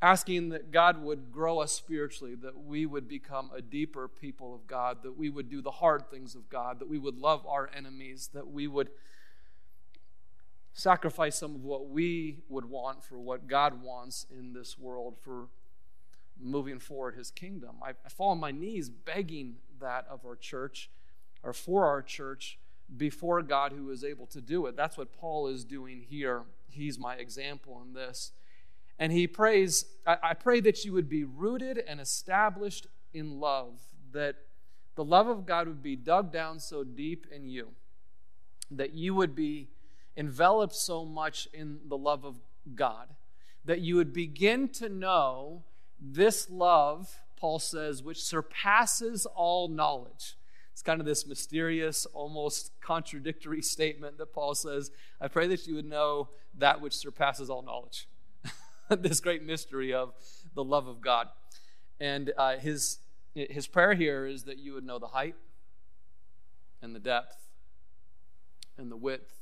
asking 0.00 0.50
that 0.50 0.70
God 0.70 1.02
would 1.02 1.32
grow 1.32 1.58
us 1.58 1.72
spiritually, 1.72 2.36
that 2.36 2.64
we 2.64 2.86
would 2.86 3.08
become 3.08 3.50
a 3.54 3.60
deeper 3.60 4.06
people 4.06 4.54
of 4.54 4.66
God, 4.68 5.02
that 5.02 5.18
we 5.18 5.28
would 5.28 5.50
do 5.50 5.60
the 5.60 5.72
hard 5.72 6.08
things 6.10 6.36
of 6.36 6.48
God, 6.48 6.78
that 6.78 6.88
we 6.88 6.98
would 6.98 7.18
love 7.18 7.44
our 7.46 7.68
enemies, 7.76 8.30
that 8.34 8.48
we 8.48 8.68
would 8.68 8.90
sacrifice 10.74 11.36
some 11.36 11.54
of 11.56 11.64
what 11.64 11.88
we 11.88 12.38
would 12.48 12.66
want 12.66 13.02
for 13.02 13.18
what 13.18 13.48
God 13.48 13.82
wants 13.82 14.26
in 14.30 14.52
this 14.52 14.78
world, 14.78 15.16
for 15.22 15.48
moving 16.38 16.78
forward 16.78 17.16
his 17.16 17.30
kingdom. 17.30 17.76
I, 17.82 17.94
fall 18.10 18.30
on 18.30 18.38
my 18.38 18.52
knees 18.52 18.90
begging 18.90 19.56
that 19.80 20.06
of 20.08 20.24
our 20.24 20.36
church 20.36 20.90
or 21.42 21.52
for 21.52 21.86
our 21.86 22.02
church 22.02 22.58
before 22.94 23.42
God 23.42 23.72
who 23.72 23.90
is 23.90 24.04
able 24.04 24.26
to 24.26 24.40
do 24.40 24.66
it. 24.66 24.76
That's 24.76 24.96
what 24.96 25.12
Paul 25.12 25.48
is 25.48 25.64
doing 25.64 26.04
here. 26.08 26.42
He's 26.68 26.98
my 26.98 27.14
example 27.14 27.82
in 27.84 27.94
this. 27.94 28.32
And 28.98 29.12
he 29.12 29.26
prays, 29.26 29.84
I, 30.06 30.16
I 30.22 30.34
pray 30.34 30.60
that 30.60 30.84
you 30.84 30.92
would 30.92 31.08
be 31.08 31.24
rooted 31.24 31.78
and 31.78 32.00
established 32.00 32.86
in 33.12 33.40
love, 33.40 33.80
that 34.12 34.36
the 34.94 35.04
love 35.04 35.28
of 35.28 35.46
God 35.46 35.68
would 35.68 35.82
be 35.82 35.96
dug 35.96 36.32
down 36.32 36.60
so 36.60 36.84
deep 36.84 37.26
in 37.30 37.48
you, 37.48 37.68
that 38.70 38.94
you 38.94 39.14
would 39.14 39.34
be 39.34 39.68
enveloped 40.16 40.74
so 40.74 41.04
much 41.04 41.48
in 41.52 41.80
the 41.88 41.98
love 41.98 42.24
of 42.24 42.36
God 42.74 43.08
that 43.66 43.80
you 43.80 43.96
would 43.96 44.12
begin 44.12 44.68
to 44.68 44.88
know 44.88 45.64
this 46.00 46.48
love, 46.48 47.20
Paul 47.36 47.58
says, 47.58 48.02
which 48.02 48.22
surpasses 48.22 49.26
all 49.26 49.68
knowledge. 49.68 50.36
It's 50.76 50.82
kind 50.82 51.00
of 51.00 51.06
this 51.06 51.26
mysterious, 51.26 52.04
almost 52.12 52.70
contradictory 52.82 53.62
statement 53.62 54.18
that 54.18 54.34
Paul 54.34 54.54
says, 54.54 54.90
I 55.18 55.26
pray 55.28 55.46
that 55.46 55.66
you 55.66 55.74
would 55.76 55.86
know 55.86 56.28
that 56.58 56.82
which 56.82 56.94
surpasses 56.94 57.48
all 57.48 57.62
knowledge. 57.62 58.06
this 58.90 59.20
great 59.20 59.42
mystery 59.42 59.94
of 59.94 60.12
the 60.54 60.62
love 60.62 60.86
of 60.86 61.00
God. 61.00 61.28
And 61.98 62.30
uh, 62.36 62.58
his, 62.58 62.98
his 63.34 63.66
prayer 63.66 63.94
here 63.94 64.26
is 64.26 64.42
that 64.42 64.58
you 64.58 64.74
would 64.74 64.84
know 64.84 64.98
the 64.98 65.06
height 65.06 65.34
and 66.82 66.94
the 66.94 67.00
depth 67.00 67.48
and 68.76 68.92
the 68.92 68.98
width 68.98 69.32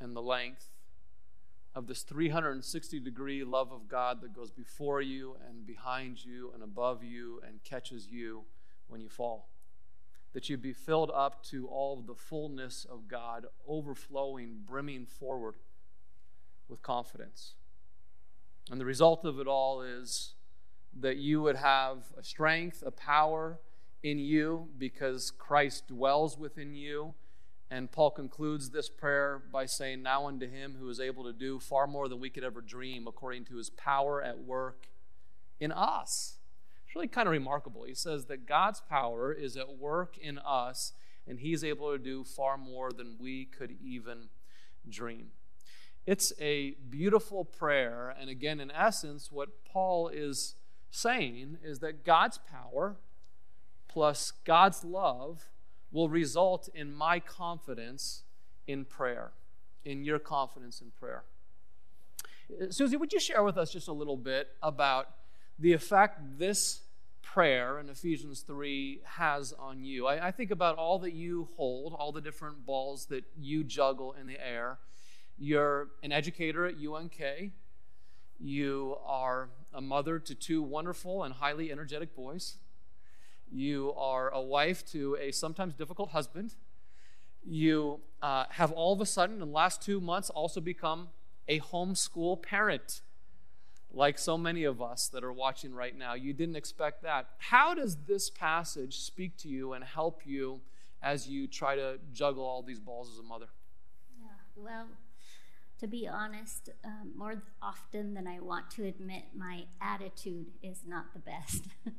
and 0.00 0.16
the 0.16 0.22
length 0.22 0.70
of 1.72 1.86
this 1.86 2.02
360 2.02 2.98
degree 2.98 3.44
love 3.44 3.70
of 3.70 3.86
God 3.86 4.22
that 4.22 4.32
goes 4.32 4.50
before 4.50 5.00
you 5.00 5.36
and 5.48 5.64
behind 5.64 6.24
you 6.24 6.50
and 6.52 6.64
above 6.64 7.04
you 7.04 7.40
and 7.46 7.62
catches 7.62 8.08
you 8.08 8.42
when 8.88 9.00
you 9.00 9.08
fall. 9.08 9.50
That 10.32 10.48
you 10.48 10.56
be 10.56 10.72
filled 10.72 11.10
up 11.12 11.42
to 11.46 11.66
all 11.66 12.02
the 12.02 12.14
fullness 12.14 12.86
of 12.88 13.08
God, 13.08 13.46
overflowing, 13.66 14.60
brimming 14.64 15.06
forward 15.06 15.56
with 16.68 16.82
confidence. 16.82 17.54
And 18.70 18.80
the 18.80 18.84
result 18.84 19.24
of 19.24 19.40
it 19.40 19.48
all 19.48 19.82
is 19.82 20.34
that 21.00 21.16
you 21.16 21.42
would 21.42 21.56
have 21.56 22.04
a 22.16 22.22
strength, 22.22 22.82
a 22.86 22.90
power 22.90 23.58
in 24.02 24.18
you 24.18 24.68
because 24.78 25.30
Christ 25.32 25.88
dwells 25.88 26.38
within 26.38 26.74
you 26.74 27.14
and 27.70 27.90
Paul 27.90 28.10
concludes 28.10 28.70
this 28.70 28.88
prayer 28.88 29.40
by 29.52 29.66
saying, 29.66 30.02
Now 30.02 30.26
unto 30.26 30.48
him 30.48 30.74
who 30.78 30.88
is 30.88 30.98
able 30.98 31.24
to 31.24 31.32
do 31.32 31.60
far 31.60 31.86
more 31.86 32.08
than 32.08 32.18
we 32.18 32.28
could 32.28 32.42
ever 32.42 32.60
dream, 32.60 33.06
according 33.06 33.44
to 33.46 33.56
his 33.56 33.70
power 33.70 34.20
at 34.20 34.40
work 34.40 34.88
in 35.60 35.70
us. 35.70 36.38
It's 36.90 36.96
really 36.96 37.06
kind 37.06 37.28
of 37.28 37.30
remarkable. 37.30 37.84
He 37.84 37.94
says 37.94 38.24
that 38.24 38.46
God's 38.46 38.80
power 38.80 39.32
is 39.32 39.56
at 39.56 39.78
work 39.78 40.18
in 40.18 40.38
us, 40.38 40.92
and 41.24 41.38
he's 41.38 41.62
able 41.62 41.92
to 41.92 41.98
do 41.98 42.24
far 42.24 42.58
more 42.58 42.90
than 42.90 43.14
we 43.20 43.44
could 43.44 43.76
even 43.80 44.28
dream. 44.88 45.28
It's 46.04 46.32
a 46.40 46.72
beautiful 46.72 47.44
prayer, 47.44 48.12
and 48.20 48.28
again, 48.28 48.58
in 48.58 48.72
essence, 48.72 49.30
what 49.30 49.64
Paul 49.64 50.08
is 50.08 50.56
saying 50.90 51.58
is 51.62 51.78
that 51.78 52.04
God's 52.04 52.38
power 52.38 52.96
plus 53.86 54.32
God's 54.44 54.82
love 54.82 55.48
will 55.92 56.08
result 56.08 56.68
in 56.74 56.92
my 56.92 57.20
confidence 57.20 58.24
in 58.66 58.84
prayer, 58.84 59.30
in 59.84 60.02
your 60.02 60.18
confidence 60.18 60.80
in 60.80 60.90
prayer. 60.90 61.22
Susie, 62.70 62.96
would 62.96 63.12
you 63.12 63.20
share 63.20 63.44
with 63.44 63.56
us 63.56 63.72
just 63.72 63.86
a 63.86 63.92
little 63.92 64.16
bit 64.16 64.48
about 64.60 65.06
the 65.60 65.72
effect 65.74 66.38
this 66.38 66.80
prayer 67.22 67.78
in 67.78 67.88
Ephesians 67.88 68.40
3 68.40 69.02
has 69.04 69.52
on 69.52 69.84
you? 69.84 70.06
I, 70.06 70.28
I, 70.28 70.30
think 70.30 70.50
about 70.50 70.76
all 70.76 70.98
that 71.00 71.12
you 71.12 71.48
hold, 71.56 71.92
all 71.92 72.12
the 72.12 72.20
different 72.20 72.64
balls 72.64 73.06
that 73.06 73.24
you 73.38 73.62
juggle 73.62 74.14
in 74.18 74.26
the 74.26 74.44
air. 74.44 74.78
You're 75.38 75.88
an 76.02 76.12
educator 76.12 76.66
at 76.66 76.74
UNK. 76.74 77.52
You 78.38 78.96
are 79.04 79.50
a 79.72 79.80
mother 79.80 80.18
to 80.18 80.34
two 80.34 80.62
wonderful 80.62 81.22
and 81.22 81.34
highly 81.34 81.70
energetic 81.70 82.16
boys. 82.16 82.56
You 83.52 83.92
are 83.96 84.30
a 84.30 84.40
wife 84.40 84.84
to 84.92 85.16
a 85.20 85.30
sometimes 85.30 85.74
difficult 85.74 86.10
husband. 86.10 86.54
You 87.44 88.00
uh, 88.22 88.44
have 88.50 88.72
all 88.72 88.92
of 88.92 89.00
a 89.00 89.06
sudden, 89.06 89.36
in 89.36 89.40
the 89.40 89.46
last 89.46 89.82
two 89.82 90.00
months, 90.00 90.30
also 90.30 90.60
become 90.60 91.08
a 91.48 91.60
homeschool 91.60 92.42
parent, 92.42 93.02
like 93.92 94.18
so 94.18 94.38
many 94.38 94.64
of 94.64 94.80
us 94.80 95.08
that 95.08 95.24
are 95.24 95.32
watching 95.32 95.74
right 95.74 95.96
now. 95.96 96.14
You 96.14 96.32
didn't 96.32 96.56
expect 96.56 97.02
that. 97.02 97.28
How 97.38 97.74
does 97.74 97.96
this 98.06 98.30
passage 98.30 98.98
speak 98.98 99.36
to 99.38 99.48
you 99.48 99.72
and 99.72 99.82
help 99.84 100.22
you 100.24 100.60
as 101.02 101.28
you 101.28 101.46
try 101.46 101.76
to 101.76 101.98
juggle 102.12 102.44
all 102.44 102.62
these 102.62 102.78
balls 102.78 103.10
as 103.12 103.18
a 103.18 103.22
mother? 103.22 103.48
Yeah, 104.20 104.28
well, 104.56 104.86
to 105.80 105.86
be 105.86 106.06
honest, 106.06 106.70
um, 106.84 107.12
more 107.16 107.42
often 107.62 108.14
than 108.14 108.26
I 108.26 108.40
want 108.40 108.70
to 108.72 108.84
admit, 108.84 109.24
my 109.34 109.64
attitude 109.80 110.46
is 110.62 110.80
not 110.86 111.12
the 111.12 111.20
best. 111.20 111.64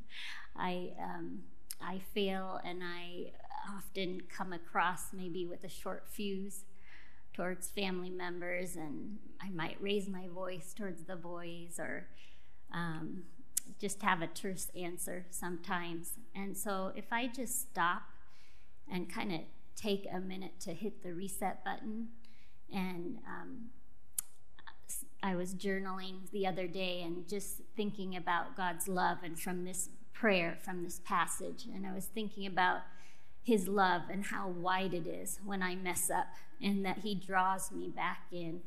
I 0.55 0.91
um, 1.01 1.43
I 1.81 1.99
fail, 2.13 2.59
and 2.63 2.81
I 2.83 3.31
often 3.75 4.21
come 4.29 4.53
across 4.53 5.13
maybe 5.13 5.45
with 5.45 5.63
a 5.63 5.69
short 5.69 6.07
fuse 6.07 6.65
towards 7.33 7.67
family 7.67 8.09
members, 8.09 8.75
and 8.75 9.17
I 9.41 9.49
might 9.49 9.77
raise 9.79 10.07
my 10.07 10.27
voice 10.27 10.73
towards 10.73 11.03
the 11.03 11.15
boys 11.15 11.79
or 11.79 12.07
um, 12.73 13.23
just 13.79 14.01
have 14.01 14.21
a 14.21 14.27
terse 14.27 14.67
answer 14.75 15.25
sometimes. 15.29 16.13
And 16.35 16.57
so 16.57 16.91
if 16.95 17.05
I 17.11 17.27
just 17.27 17.61
stop 17.61 18.03
and 18.91 19.11
kind 19.11 19.31
of 19.33 19.41
take 19.75 20.05
a 20.11 20.19
minute 20.19 20.59
to 20.61 20.73
hit 20.73 21.03
the 21.03 21.13
reset 21.13 21.63
button 21.63 22.09
and 22.71 23.17
um, 23.27 23.69
I 25.23 25.35
was 25.35 25.53
journaling 25.53 26.29
the 26.31 26.47
other 26.47 26.67
day 26.67 27.01
and 27.03 27.27
just 27.27 27.57
thinking 27.75 28.15
about 28.15 28.57
God's 28.57 28.87
love 28.87 29.19
and 29.23 29.39
from 29.39 29.65
this 29.65 29.89
prayer, 30.13 30.57
from 30.61 30.83
this 30.83 30.99
passage, 31.03 31.67
and 31.73 31.85
I 31.85 31.93
was 31.93 32.05
thinking 32.05 32.45
about 32.45 32.81
His 33.43 33.67
love 33.67 34.03
and 34.09 34.25
how 34.25 34.47
wide 34.47 34.93
it 34.93 35.07
is 35.07 35.39
when 35.43 35.63
I 35.63 35.75
mess 35.75 36.09
up 36.09 36.27
and 36.61 36.85
that 36.85 36.99
He 36.99 37.15
draws 37.15 37.71
me 37.71 37.89
back 37.89 38.25
in. 38.31 38.61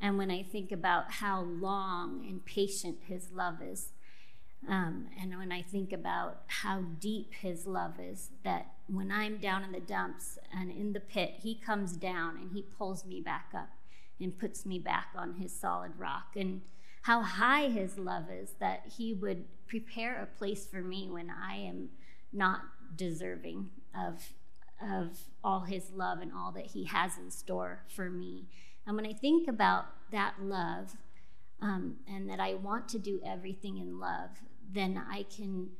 And 0.00 0.18
when 0.18 0.30
I 0.30 0.42
think 0.42 0.72
about 0.72 1.12
how 1.12 1.42
long 1.42 2.26
and 2.28 2.44
patient 2.44 2.98
His 3.06 3.30
love 3.32 3.62
is, 3.62 3.90
um, 4.66 5.08
and 5.20 5.36
when 5.36 5.52
I 5.52 5.60
think 5.60 5.92
about 5.92 6.40
how 6.46 6.80
deep 6.98 7.34
His 7.34 7.66
love 7.66 8.00
is, 8.00 8.30
that 8.44 8.72
when 8.86 9.10
I'm 9.10 9.36
down 9.36 9.62
in 9.62 9.72
the 9.72 9.80
dumps 9.80 10.38
and 10.52 10.70
in 10.70 10.94
the 10.94 11.00
pit, 11.00 11.34
He 11.42 11.54
comes 11.54 11.92
down 11.92 12.38
and 12.38 12.50
He 12.52 12.62
pulls 12.62 13.04
me 13.04 13.20
back 13.20 13.50
up 13.54 13.68
and 14.20 14.38
puts 14.38 14.64
me 14.64 14.78
back 14.78 15.08
on 15.14 15.34
His 15.34 15.52
solid 15.52 15.92
rock. 15.98 16.34
And 16.34 16.62
how 17.02 17.20
high 17.20 17.68
His 17.68 17.98
love 17.98 18.30
is 18.30 18.54
that 18.58 18.92
He 18.96 19.12
would 19.12 19.44
prepare 19.66 20.22
a 20.22 20.38
place 20.38 20.66
for 20.66 20.80
me 20.80 21.10
when 21.10 21.30
I 21.30 21.56
am 21.56 21.90
not 22.32 22.62
deserving 22.96 23.70
of, 23.98 24.32
of 24.82 25.18
all 25.42 25.60
His 25.60 25.90
love 25.92 26.20
and 26.20 26.32
all 26.32 26.52
that 26.52 26.66
He 26.66 26.84
has 26.84 27.18
in 27.18 27.30
store 27.30 27.82
for 27.88 28.10
me. 28.10 28.46
And 28.86 28.96
when 28.96 29.06
I 29.06 29.12
think 29.12 29.48
about 29.48 29.86
that 30.10 30.34
love, 30.40 30.96
um, 31.62 31.96
and 32.06 32.28
that 32.28 32.40
I 32.40 32.54
want 32.54 32.88
to 32.90 32.98
do 32.98 33.20
everything 33.24 33.78
in 33.78 33.98
love, 33.98 34.30
then 34.70 35.02
I 35.10 35.24
can 35.34 35.70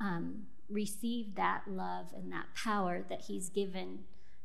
um, 0.00 0.46
receive 0.70 1.34
that 1.34 1.62
love 1.68 2.06
and 2.14 2.32
that 2.32 2.46
power 2.54 3.04
that 3.08 3.22
He's 3.22 3.50
given 3.50 4.00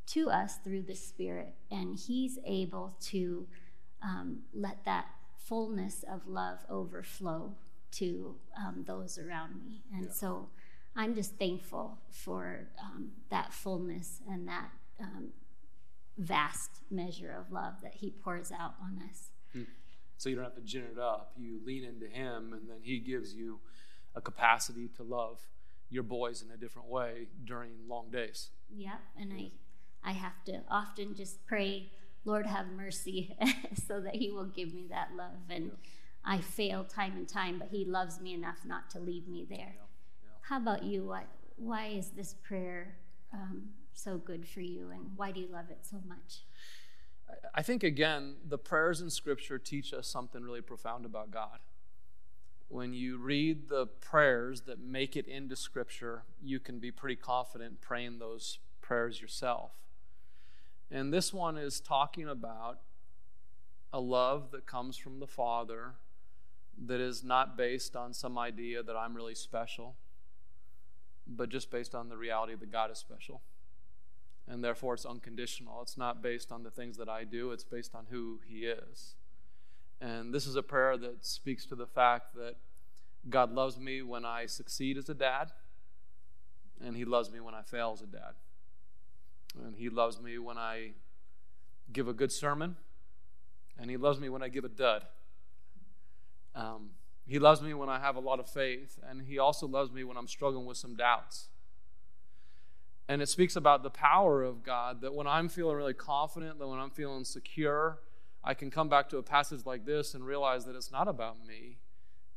to 0.07 0.29
us 0.29 0.57
through 0.63 0.83
the 0.83 0.95
Spirit. 0.95 1.53
And 1.69 1.97
He's 1.97 2.39
able 2.45 2.95
to 3.03 3.47
um, 4.03 4.39
let 4.53 4.83
that 4.85 5.05
fullness 5.37 6.03
of 6.11 6.27
love 6.27 6.59
overflow 6.69 7.53
to 7.91 8.35
um, 8.57 8.83
those 8.85 9.17
around 9.17 9.55
me. 9.65 9.81
And 9.93 10.05
yeah. 10.05 10.11
so 10.11 10.49
I'm 10.95 11.15
just 11.15 11.37
thankful 11.37 11.99
for 12.09 12.67
um, 12.81 13.11
that 13.29 13.53
fullness 13.53 14.21
and 14.29 14.47
that 14.47 14.69
um, 14.99 15.29
vast 16.17 16.81
measure 16.89 17.33
of 17.37 17.51
love 17.51 17.75
that 17.81 17.95
He 17.95 18.11
pours 18.11 18.51
out 18.51 18.75
on 18.81 19.01
us. 19.09 19.29
Hmm. 19.53 19.63
So 20.17 20.29
you 20.29 20.35
don't 20.35 20.43
have 20.43 20.55
to 20.55 20.61
gin 20.61 20.83
it 20.91 20.99
up. 20.99 21.33
You 21.37 21.59
lean 21.65 21.83
into 21.83 22.07
Him, 22.07 22.53
and 22.53 22.69
then 22.69 22.77
He 22.81 22.99
gives 22.99 23.33
you 23.33 23.59
a 24.15 24.21
capacity 24.21 24.89
to 24.97 25.03
love 25.03 25.39
your 25.89 26.03
boys 26.03 26.41
in 26.41 26.51
a 26.51 26.57
different 26.57 26.89
way 26.89 27.27
during 27.45 27.71
long 27.87 28.09
days. 28.11 28.49
Yeah, 28.69 28.97
and 29.19 29.33
I, 29.33 29.51
I 30.03 30.11
have 30.11 30.43
to 30.45 30.61
often 30.69 31.15
just 31.15 31.45
pray, 31.45 31.91
Lord, 32.25 32.45
have 32.45 32.67
mercy, 32.67 33.35
so 33.87 34.01
that 34.01 34.15
He 34.15 34.29
will 34.29 34.45
give 34.45 34.73
me 34.73 34.87
that 34.89 35.09
love. 35.15 35.49
And 35.49 35.65
yeah. 35.65 35.71
I 36.23 36.39
fail 36.39 36.83
time 36.83 37.13
and 37.15 37.27
time, 37.27 37.59
but 37.59 37.69
He 37.69 37.85
loves 37.85 38.19
me 38.19 38.33
enough 38.33 38.59
not 38.65 38.89
to 38.91 38.99
leave 38.99 39.27
me 39.27 39.45
there. 39.49 39.75
Yeah. 39.77 39.85
How 40.41 40.57
about 40.57 40.83
you? 40.83 41.05
Why, 41.05 41.23
why 41.55 41.87
is 41.87 42.09
this 42.09 42.35
prayer 42.43 42.95
um, 43.33 43.69
so 43.93 44.17
good 44.17 44.47
for 44.47 44.61
you, 44.61 44.89
and 44.91 45.11
why 45.15 45.31
do 45.31 45.39
you 45.39 45.47
love 45.47 45.69
it 45.69 45.79
so 45.81 45.97
much? 46.07 46.43
I 47.53 47.61
think, 47.61 47.83
again, 47.83 48.35
the 48.47 48.57
prayers 48.57 49.01
in 49.01 49.09
Scripture 49.09 49.57
teach 49.57 49.93
us 49.93 50.07
something 50.07 50.43
really 50.43 50.61
profound 50.61 51.05
about 51.05 51.31
God. 51.31 51.59
When 52.67 52.93
you 52.93 53.17
read 53.17 53.69
the 53.69 53.85
prayers 53.85 54.61
that 54.61 54.79
make 54.79 55.15
it 55.15 55.27
into 55.27 55.55
Scripture, 55.55 56.23
you 56.41 56.59
can 56.59 56.79
be 56.79 56.91
pretty 56.91 57.15
confident 57.15 57.81
praying 57.81 58.19
those 58.19 58.59
prayers 58.81 59.21
yourself. 59.21 59.71
And 60.89 61.13
this 61.13 61.33
one 61.33 61.57
is 61.57 61.79
talking 61.79 62.27
about 62.27 62.79
a 63.93 63.99
love 63.99 64.51
that 64.51 64.65
comes 64.65 64.97
from 64.97 65.19
the 65.19 65.27
Father 65.27 65.95
that 66.85 66.99
is 66.99 67.23
not 67.23 67.57
based 67.57 67.95
on 67.95 68.13
some 68.13 68.37
idea 68.37 68.83
that 68.83 68.95
I'm 68.95 69.15
really 69.15 69.35
special, 69.35 69.95
but 71.35 71.49
just 71.49 71.71
based 71.71 71.95
on 71.95 72.09
the 72.09 72.17
reality 72.17 72.55
that 72.55 72.71
God 72.71 72.91
is 72.91 72.97
special 72.97 73.41
and 74.47 74.63
therefore 74.63 74.93
it's 74.93 75.05
unconditional. 75.05 75.81
It's 75.81 75.97
not 75.97 76.21
based 76.21 76.51
on 76.51 76.63
the 76.63 76.71
things 76.71 76.97
that 76.97 77.07
I 77.07 77.23
do, 77.23 77.51
it's 77.51 77.63
based 77.63 77.95
on 77.95 78.07
who 78.09 78.39
He 78.45 78.65
is. 78.65 79.15
And 80.01 80.33
this 80.33 80.45
is 80.45 80.55
a 80.55 80.63
prayer 80.63 80.97
that 80.97 81.25
speaks 81.25 81.65
to 81.67 81.75
the 81.75 81.85
fact 81.85 82.35
that 82.35 82.55
God 83.29 83.53
loves 83.53 83.77
me 83.77 84.01
when 84.01 84.25
I 84.25 84.47
succeed 84.47 84.97
as 84.97 85.07
a 85.09 85.13
dad, 85.13 85.51
and 86.83 86.97
He 86.97 87.05
loves 87.05 87.31
me 87.31 87.39
when 87.39 87.53
I 87.53 87.61
fail 87.61 87.91
as 87.93 88.01
a 88.01 88.07
dad. 88.07 88.33
And 89.63 89.75
He 89.77 89.89
loves 89.89 90.19
me 90.19 90.37
when 90.37 90.57
I 90.57 90.91
give 91.93 92.07
a 92.07 92.13
good 92.13 92.31
sermon, 92.31 92.75
and 93.79 93.89
He 93.89 93.97
loves 93.97 94.19
me 94.19 94.27
when 94.27 94.41
I 94.41 94.49
give 94.49 94.65
a 94.65 94.69
dud. 94.69 95.05
Um, 96.55 96.89
he 97.25 97.39
loves 97.39 97.61
me 97.61 97.73
when 97.73 97.89
I 97.89 97.99
have 97.99 98.15
a 98.15 98.19
lot 98.19 98.39
of 98.39 98.49
faith, 98.49 98.99
and 99.07 99.21
He 99.21 99.37
also 99.37 99.67
loves 99.67 99.91
me 99.91 100.03
when 100.03 100.17
I'm 100.17 100.27
struggling 100.27 100.65
with 100.65 100.77
some 100.77 100.95
doubts. 100.95 101.49
And 103.07 103.21
it 103.21 103.29
speaks 103.29 103.55
about 103.55 103.83
the 103.83 103.89
power 103.89 104.43
of 104.43 104.63
God 104.63 105.01
that 105.01 105.13
when 105.13 105.27
I'm 105.27 105.49
feeling 105.49 105.75
really 105.75 105.93
confident, 105.93 106.59
that 106.59 106.67
when 106.67 106.79
I'm 106.79 106.91
feeling 106.91 107.25
secure, 107.25 107.99
I 108.43 108.53
can 108.53 108.71
come 108.71 108.89
back 108.89 109.09
to 109.09 109.17
a 109.17 109.23
passage 109.23 109.65
like 109.65 109.85
this 109.85 110.13
and 110.13 110.25
realize 110.25 110.65
that 110.65 110.75
it's 110.75 110.91
not 110.91 111.07
about 111.07 111.45
me. 111.45 111.79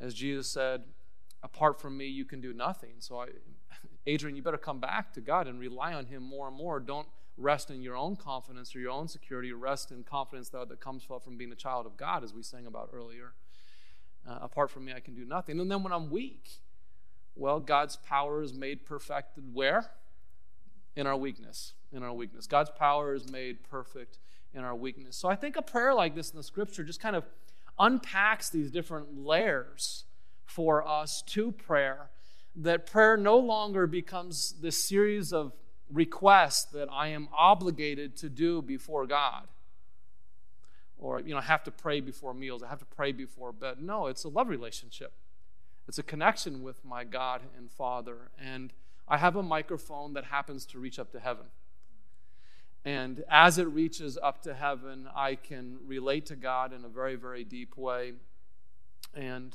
As 0.00 0.14
Jesus 0.14 0.48
said, 0.48 0.82
apart 1.42 1.80
from 1.80 1.96
me, 1.96 2.06
you 2.06 2.24
can 2.24 2.40
do 2.40 2.52
nothing. 2.52 2.94
So, 2.98 3.20
I, 3.20 3.26
Adrian, 4.06 4.36
you 4.36 4.42
better 4.42 4.58
come 4.58 4.80
back 4.80 5.12
to 5.14 5.20
God 5.20 5.46
and 5.46 5.60
rely 5.60 5.94
on 5.94 6.06
Him 6.06 6.22
more 6.22 6.48
and 6.48 6.56
more. 6.56 6.80
Don't 6.80 7.06
rest 7.36 7.70
in 7.70 7.80
your 7.80 7.96
own 7.96 8.16
confidence 8.16 8.74
or 8.74 8.80
your 8.80 8.90
own 8.90 9.08
security. 9.08 9.52
Rest 9.52 9.92
in 9.92 10.02
confidence 10.02 10.48
that, 10.50 10.68
that 10.68 10.80
comes 10.80 11.04
from 11.04 11.36
being 11.36 11.52
a 11.52 11.56
child 11.56 11.86
of 11.86 11.96
God, 11.96 12.24
as 12.24 12.34
we 12.34 12.42
sang 12.42 12.66
about 12.66 12.90
earlier. 12.92 13.32
Uh, 14.28 14.38
apart 14.40 14.70
from 14.70 14.84
me, 14.84 14.92
I 14.92 15.00
can 15.00 15.14
do 15.14 15.24
nothing. 15.24 15.60
And 15.60 15.70
then 15.70 15.82
when 15.82 15.92
I'm 15.92 16.10
weak, 16.10 16.48
well, 17.34 17.60
God's 17.60 17.96
power 17.96 18.42
is 18.42 18.54
made 18.54 18.84
perfected 18.84 19.44
where? 19.52 19.90
In 20.96 21.06
our 21.06 21.16
weakness. 21.16 21.74
In 21.92 22.02
our 22.02 22.12
weakness. 22.12 22.46
God's 22.46 22.70
power 22.70 23.14
is 23.14 23.30
made 23.30 23.64
perfect 23.64 24.18
in 24.54 24.62
our 24.62 24.74
weakness. 24.74 25.16
So 25.16 25.28
I 25.28 25.34
think 25.34 25.56
a 25.56 25.62
prayer 25.62 25.94
like 25.94 26.14
this 26.14 26.30
in 26.30 26.36
the 26.36 26.42
scripture 26.42 26.84
just 26.84 27.00
kind 27.00 27.16
of 27.16 27.24
unpacks 27.78 28.48
these 28.50 28.70
different 28.70 29.18
layers 29.18 30.04
for 30.44 30.86
us 30.86 31.22
to 31.28 31.52
prayer. 31.52 32.10
That 32.56 32.86
prayer 32.86 33.16
no 33.16 33.36
longer 33.36 33.86
becomes 33.86 34.54
this 34.60 34.88
series 34.88 35.32
of 35.32 35.52
requests 35.90 36.64
that 36.72 36.88
I 36.90 37.08
am 37.08 37.28
obligated 37.36 38.16
to 38.18 38.28
do 38.28 38.62
before 38.62 39.06
God 39.06 39.48
or 41.04 41.20
you 41.20 41.34
know, 41.34 41.38
I 41.38 41.42
have 41.42 41.62
to 41.64 41.70
pray 41.70 42.00
before 42.00 42.32
meals, 42.32 42.62
I 42.62 42.68
have 42.68 42.78
to 42.78 42.86
pray 42.86 43.12
before 43.12 43.52
bed. 43.52 43.76
No, 43.82 44.06
it's 44.06 44.24
a 44.24 44.28
love 44.28 44.48
relationship. 44.48 45.12
It's 45.86 45.98
a 45.98 46.02
connection 46.02 46.62
with 46.62 46.82
my 46.82 47.04
God 47.04 47.42
and 47.58 47.70
Father. 47.70 48.30
And 48.42 48.72
I 49.06 49.18
have 49.18 49.36
a 49.36 49.42
microphone 49.42 50.14
that 50.14 50.24
happens 50.24 50.64
to 50.66 50.78
reach 50.78 50.98
up 50.98 51.12
to 51.12 51.20
heaven. 51.20 51.44
And 52.86 53.22
as 53.30 53.58
it 53.58 53.68
reaches 53.68 54.16
up 54.22 54.42
to 54.44 54.54
heaven, 54.54 55.06
I 55.14 55.34
can 55.34 55.76
relate 55.84 56.24
to 56.26 56.36
God 56.36 56.72
in 56.72 56.86
a 56.86 56.88
very, 56.88 57.16
very 57.16 57.44
deep 57.44 57.76
way. 57.76 58.14
And 59.14 59.54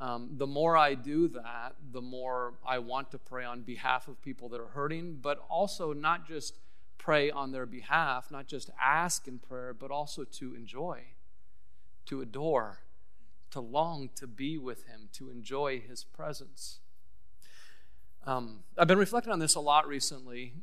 um, 0.00 0.32
the 0.36 0.46
more 0.46 0.76
I 0.76 0.94
do 0.94 1.28
that, 1.28 1.76
the 1.92 2.02
more 2.02 2.54
I 2.66 2.78
want 2.78 3.10
to 3.12 3.18
pray 3.18 3.46
on 3.46 3.62
behalf 3.62 4.06
of 4.06 4.20
people 4.20 4.50
that 4.50 4.60
are 4.60 4.68
hurting, 4.74 5.20
but 5.22 5.42
also 5.48 5.94
not 5.94 6.28
just 6.28 6.58
pray 7.04 7.30
on 7.30 7.52
their 7.52 7.66
behalf, 7.66 8.30
not 8.30 8.46
just 8.46 8.70
ask 8.82 9.28
in 9.28 9.38
prayer, 9.38 9.74
but 9.74 9.90
also 9.90 10.24
to 10.24 10.54
enjoy, 10.54 11.02
to 12.06 12.22
adore, 12.22 12.78
to 13.50 13.60
long 13.60 14.08
to 14.14 14.26
be 14.26 14.56
with 14.56 14.86
Him, 14.86 15.10
to 15.12 15.28
enjoy 15.28 15.80
His 15.80 16.02
presence. 16.02 16.78
Um, 18.26 18.60
I've 18.78 18.88
been 18.88 18.98
reflecting 18.98 19.34
on 19.34 19.38
this 19.38 19.54
a 19.54 19.60
lot 19.60 19.86
recently. 19.86 20.54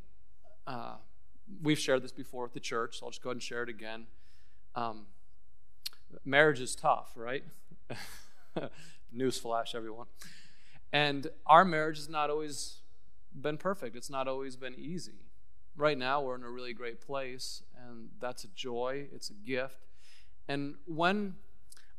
Uh, 0.65 0.95
we've 1.61 1.77
shared 1.77 2.01
this 2.01 2.11
before 2.11 2.41
with 2.41 2.53
the 2.53 2.59
church, 2.59 2.99
so 2.99 3.05
I'll 3.05 3.11
just 3.11 3.21
go 3.21 3.29
ahead 3.29 3.35
and 3.35 3.43
share 3.43 3.61
it 3.61 3.69
again. 3.69 4.07
Um, 4.73 5.05
marriage 6.25 6.59
is 6.59 6.75
tough, 6.75 7.11
right? 7.15 7.43
Newsflash, 9.15 9.75
everyone. 9.75 10.07
And 10.91 11.27
our 11.45 11.63
marriage 11.63 11.97
has 11.97 12.09
not 12.09 12.31
always 12.31 12.77
been 13.39 13.59
perfect, 13.59 13.95
it's 13.95 14.09
not 14.09 14.27
always 14.27 14.55
been 14.55 14.73
easy 14.73 15.19
right 15.81 15.97
now 15.97 16.21
we're 16.21 16.35
in 16.35 16.43
a 16.43 16.49
really 16.49 16.73
great 16.73 17.01
place, 17.01 17.63
and 17.75 18.09
that's 18.19 18.43
a 18.43 18.47
joy, 18.49 19.07
it's 19.13 19.31
a 19.31 19.33
gift. 19.33 19.87
And 20.47 20.75
when 20.85 21.35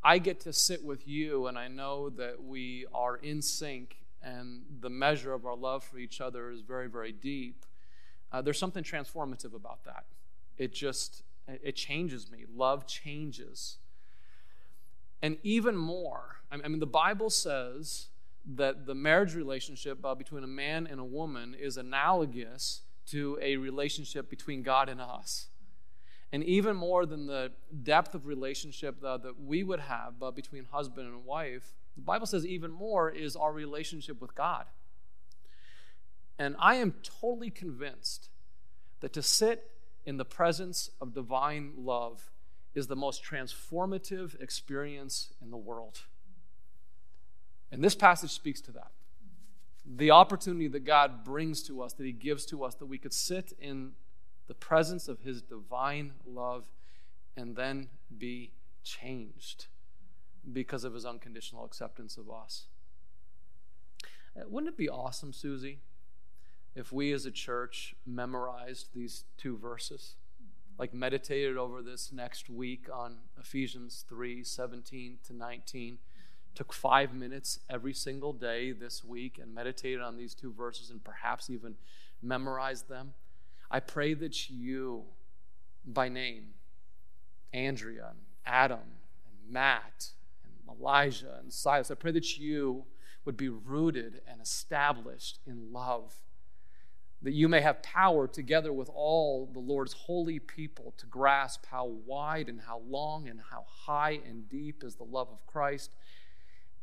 I 0.05 0.18
get 0.18 0.40
to 0.40 0.53
sit 0.53 0.85
with 0.85 1.07
you 1.07 1.49
and 1.49 1.59
I 1.59 1.68
know 1.68 2.09
that 2.11 2.42
we 2.42 2.87
are 2.95 3.16
in 3.16 3.42
sync 3.42 3.97
and 4.23 4.62
the 4.81 4.88
measure 4.88 5.33
of 5.33 5.45
our 5.45 5.57
love 5.57 5.83
for 5.83 5.99
each 5.99 6.21
other 6.21 6.51
is 6.51 6.61
very, 6.61 6.88
very 6.88 7.12
deep, 7.12 7.66
uh, 8.31 8.40
there's 8.40 8.59
something 8.59 8.85
transformative 8.85 9.55
about 9.55 9.85
that. 9.85 10.05
It 10.57 10.73
just, 10.73 11.23
it 11.49 11.75
changes 11.75 12.31
me. 12.31 12.45
Love 12.55 12.87
changes. 12.87 13.79
And 15.23 15.38
even 15.42 15.77
more, 15.77 16.37
I 16.51 16.57
mean, 16.68 16.79
the 16.79 16.87
Bible 16.87 17.31
says 17.31 18.09
that 18.55 18.87
the 18.87 18.95
marriage 18.95 19.35
relationship 19.35 20.05
uh, 20.05 20.14
between 20.14 20.45
a 20.45 20.49
man 20.49 20.87
and 20.87 21.01
a 21.01 21.05
woman 21.05 21.57
is 21.59 21.77
analogous 21.77 22.83
to 23.07 23.38
a 23.43 23.57
relationship 23.57 24.31
between 24.31 24.62
God 24.62 24.88
and 24.88 25.01
us. 25.01 25.49
And 26.33 26.43
even 26.45 26.77
more 26.77 27.05
than 27.05 27.27
the 27.27 27.53
depth 27.83 28.15
of 28.15 28.27
relationship 28.27 29.05
uh, 29.05 29.19
that 29.19 29.38
we 29.38 29.62
would 29.62 29.81
have 29.81 30.15
between 30.35 30.65
husband 30.65 31.07
and 31.07 31.25
wife, 31.25 31.75
the 31.95 32.03
Bible 32.03 32.27
says 32.27 32.47
even 32.47 32.71
more 32.71 33.11
is 33.11 33.37
our 33.37 33.53
relationship 33.53 34.21
with 34.21 34.35
God. 34.35 34.65
And 36.38 36.57
I 36.59 36.77
am 36.77 36.95
totally 37.03 37.51
convinced 37.51 38.31
that 39.01 39.12
to 39.12 39.23
sit 39.23 39.71
in 40.07 40.17
the 40.17 40.25
presence 40.25 40.91
of 41.01 41.12
divine 41.12 41.73
love 41.77 42.31
is 42.75 42.87
the 42.87 42.97
most 42.97 43.23
transformative 43.23 44.41
experience 44.41 45.35
in 45.43 45.51
the 45.51 45.57
world. 45.59 46.01
And 47.71 47.85
this 47.85 47.95
passage 47.95 48.31
speaks 48.31 48.61
to 48.62 48.73
that 48.73 48.91
the 49.85 50.11
opportunity 50.11 50.68
that 50.68 50.85
God 50.85 51.25
brings 51.25 51.62
to 51.64 51.83
us, 51.83 51.92
that 51.95 52.05
He 52.05 52.12
gives 52.12 52.47
to 52.47 52.64
us, 52.64 52.75
that 52.77 52.87
we 52.87 52.99
could 52.99 53.12
sit 53.12 53.53
in 53.59 53.92
the 54.47 54.55
presence 54.55 55.09
of 55.09 55.21
His 55.21 55.42
divine 55.42 56.12
love 56.27 56.64
and 57.37 57.57
then 57.57 57.88
be 58.16 58.53
changed 58.85 59.66
because 60.53 60.85
of 60.85 60.95
His 60.95 61.05
unconditional 61.05 61.64
acceptance 61.64 62.16
of 62.16 62.31
us. 62.31 62.66
Uh, 64.37 64.42
wouldn't 64.49 64.73
it 64.73 64.77
be 64.77 64.88
awesome, 64.88 65.33
Susie, 65.33 65.81
if 66.75 66.92
we 66.92 67.12
as 67.12 67.27
a 67.27 67.31
church 67.31 67.95
memorized 68.07 68.88
these 68.95 69.25
two 69.37 69.57
verses? 69.57 70.14
Like 70.79 70.95
meditated 70.95 71.59
over 71.59 71.83
this 71.83 72.12
next 72.12 72.49
week 72.49 72.88
on 72.92 73.16
Ephesians 73.38 74.05
3 74.09 74.42
17 74.42 75.18
to 75.27 75.33
19 75.35 75.99
took 76.55 76.73
five 76.73 77.15
minutes 77.15 77.61
every 77.71 77.95
single 77.95 78.33
day 78.33 78.73
this 78.73 79.05
week 79.05 79.38
and 79.41 79.55
meditated 79.55 80.01
on 80.01 80.17
these 80.17 80.35
two 80.35 80.53
verses 80.53 80.91
and 80.91 81.03
perhaps 81.03 81.49
even 81.49 81.75
memorized 82.23 82.88
them. 82.88 83.15
I 83.71 83.81
pray 83.81 84.15
that 84.15 84.51
you, 84.51 85.05
by 85.87 86.09
name, 86.09 86.49
Andrea 87.53 88.09
and 88.11 88.19
Adam 88.45 88.81
and 89.25 89.53
Matt 89.53 90.11
and 90.45 90.79
Elijah 90.79 91.38
and 91.41 91.53
Silas, 91.53 91.91
I 91.91 91.95
pray 91.95 92.12
that 92.12 92.38
you 92.38 92.85
would 93.25 93.37
be 93.37 93.49
rooted 93.49 94.21
and 94.29 94.41
established 94.41 95.38
in 95.47 95.73
love. 95.73 96.15
That 97.23 97.33
you 97.33 97.49
may 97.49 97.61
have 97.61 97.83
power 97.85 98.27
together 98.27 98.73
with 98.73 98.91
all 98.93 99.49
the 99.53 99.61
Lord's 99.61 99.93
holy 99.93 100.41
people 100.41 100.93
to 100.99 101.07
grasp 101.07 101.67
how 101.71 101.87
wide 101.87 102.49
and 102.49 102.61
how 102.61 102.83
long 102.88 103.29
and 103.29 103.41
how 103.51 103.65
high 103.69 104.19
and 104.29 104.49
deep 104.49 104.83
is 104.83 104.97
the 104.97 105.05
love 105.05 105.29
of 105.31 105.47
Christ 105.47 105.93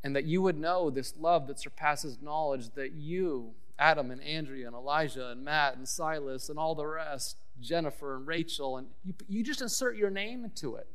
and 0.04 0.16
that 0.16 0.26
you 0.26 0.42
would 0.42 0.58
know 0.58 0.90
this 0.90 1.14
love 1.18 1.48
that 1.48 1.60
surpasses 1.60 2.18
knowledge 2.22 2.70
that 2.76 2.94
you, 2.94 3.52
Adam 3.78 4.12
and 4.12 4.22
Andrea 4.24 4.68
and 4.68 4.76
Elijah 4.76 5.30
and 5.30 5.44
Matt 5.44 5.78
and 5.78 5.88
Silas 5.88 6.50
and 6.50 6.58
all 6.58 6.76
the 6.76 6.86
rest, 6.86 7.38
Jennifer 7.62 8.16
and 8.16 8.28
Rachel, 8.28 8.78
and 8.78 8.88
you, 9.04 9.14
you 9.28 9.44
just 9.44 9.62
insert 9.62 9.98
your 9.98 10.10
name 10.10 10.44
into 10.46 10.76
it. 10.76 10.88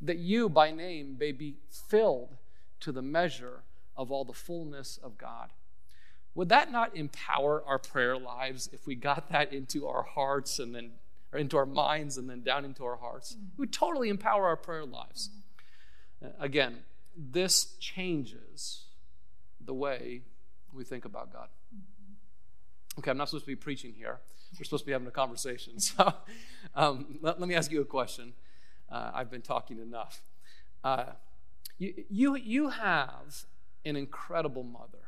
That 0.00 0.18
you, 0.18 0.48
by 0.48 0.72
name, 0.72 1.16
may 1.18 1.32
be 1.32 1.56
filled 1.68 2.36
to 2.80 2.90
the 2.90 3.02
measure 3.02 3.62
of 3.96 4.10
all 4.10 4.24
the 4.24 4.32
fullness 4.32 4.98
of 5.02 5.16
God. 5.16 5.50
Would 6.34 6.48
that 6.48 6.72
not 6.72 6.96
empower 6.96 7.62
our 7.64 7.78
prayer 7.78 8.16
lives 8.16 8.68
if 8.72 8.86
we 8.86 8.94
got 8.94 9.30
that 9.30 9.52
into 9.52 9.86
our 9.86 10.02
hearts 10.02 10.58
and 10.58 10.74
then, 10.74 10.92
or 11.32 11.38
into 11.38 11.56
our 11.56 11.66
minds 11.66 12.16
and 12.16 12.28
then 12.28 12.42
down 12.42 12.64
into 12.64 12.84
our 12.84 12.96
hearts? 12.96 13.32
It 13.32 13.58
would 13.58 13.72
totally 13.72 14.08
empower 14.08 14.46
our 14.46 14.56
prayer 14.56 14.84
lives. 14.84 15.30
Uh, 16.24 16.28
again, 16.40 16.78
this 17.16 17.76
changes 17.78 18.84
the 19.60 19.74
way 19.74 20.22
we 20.72 20.84
think 20.84 21.04
about 21.04 21.32
God. 21.32 21.48
Okay, 22.98 23.10
I'm 23.10 23.16
not 23.16 23.28
supposed 23.28 23.44
to 23.44 23.50
be 23.50 23.56
preaching 23.56 23.94
here. 23.94 24.20
We're 24.58 24.64
supposed 24.64 24.82
to 24.82 24.86
be 24.86 24.92
having 24.92 25.08
a 25.08 25.12
conversation. 25.12 25.74
So 25.78 26.12
um, 26.74 27.18
let, 27.20 27.40
let, 27.40 27.48
me 27.48 27.54
ask 27.54 27.70
you 27.70 27.80
a 27.80 27.86
question. 27.86 28.34
Uh, 28.90 29.10
I've 29.14 29.30
been 29.30 29.42
talking 29.42 29.78
enough. 29.78 30.22
Uh, 30.84 31.04
you, 31.78 32.04
you, 32.08 32.36
you 32.36 32.68
have 32.68 33.44
an 33.84 33.96
incredible 33.96 34.62
mother. 34.62 34.98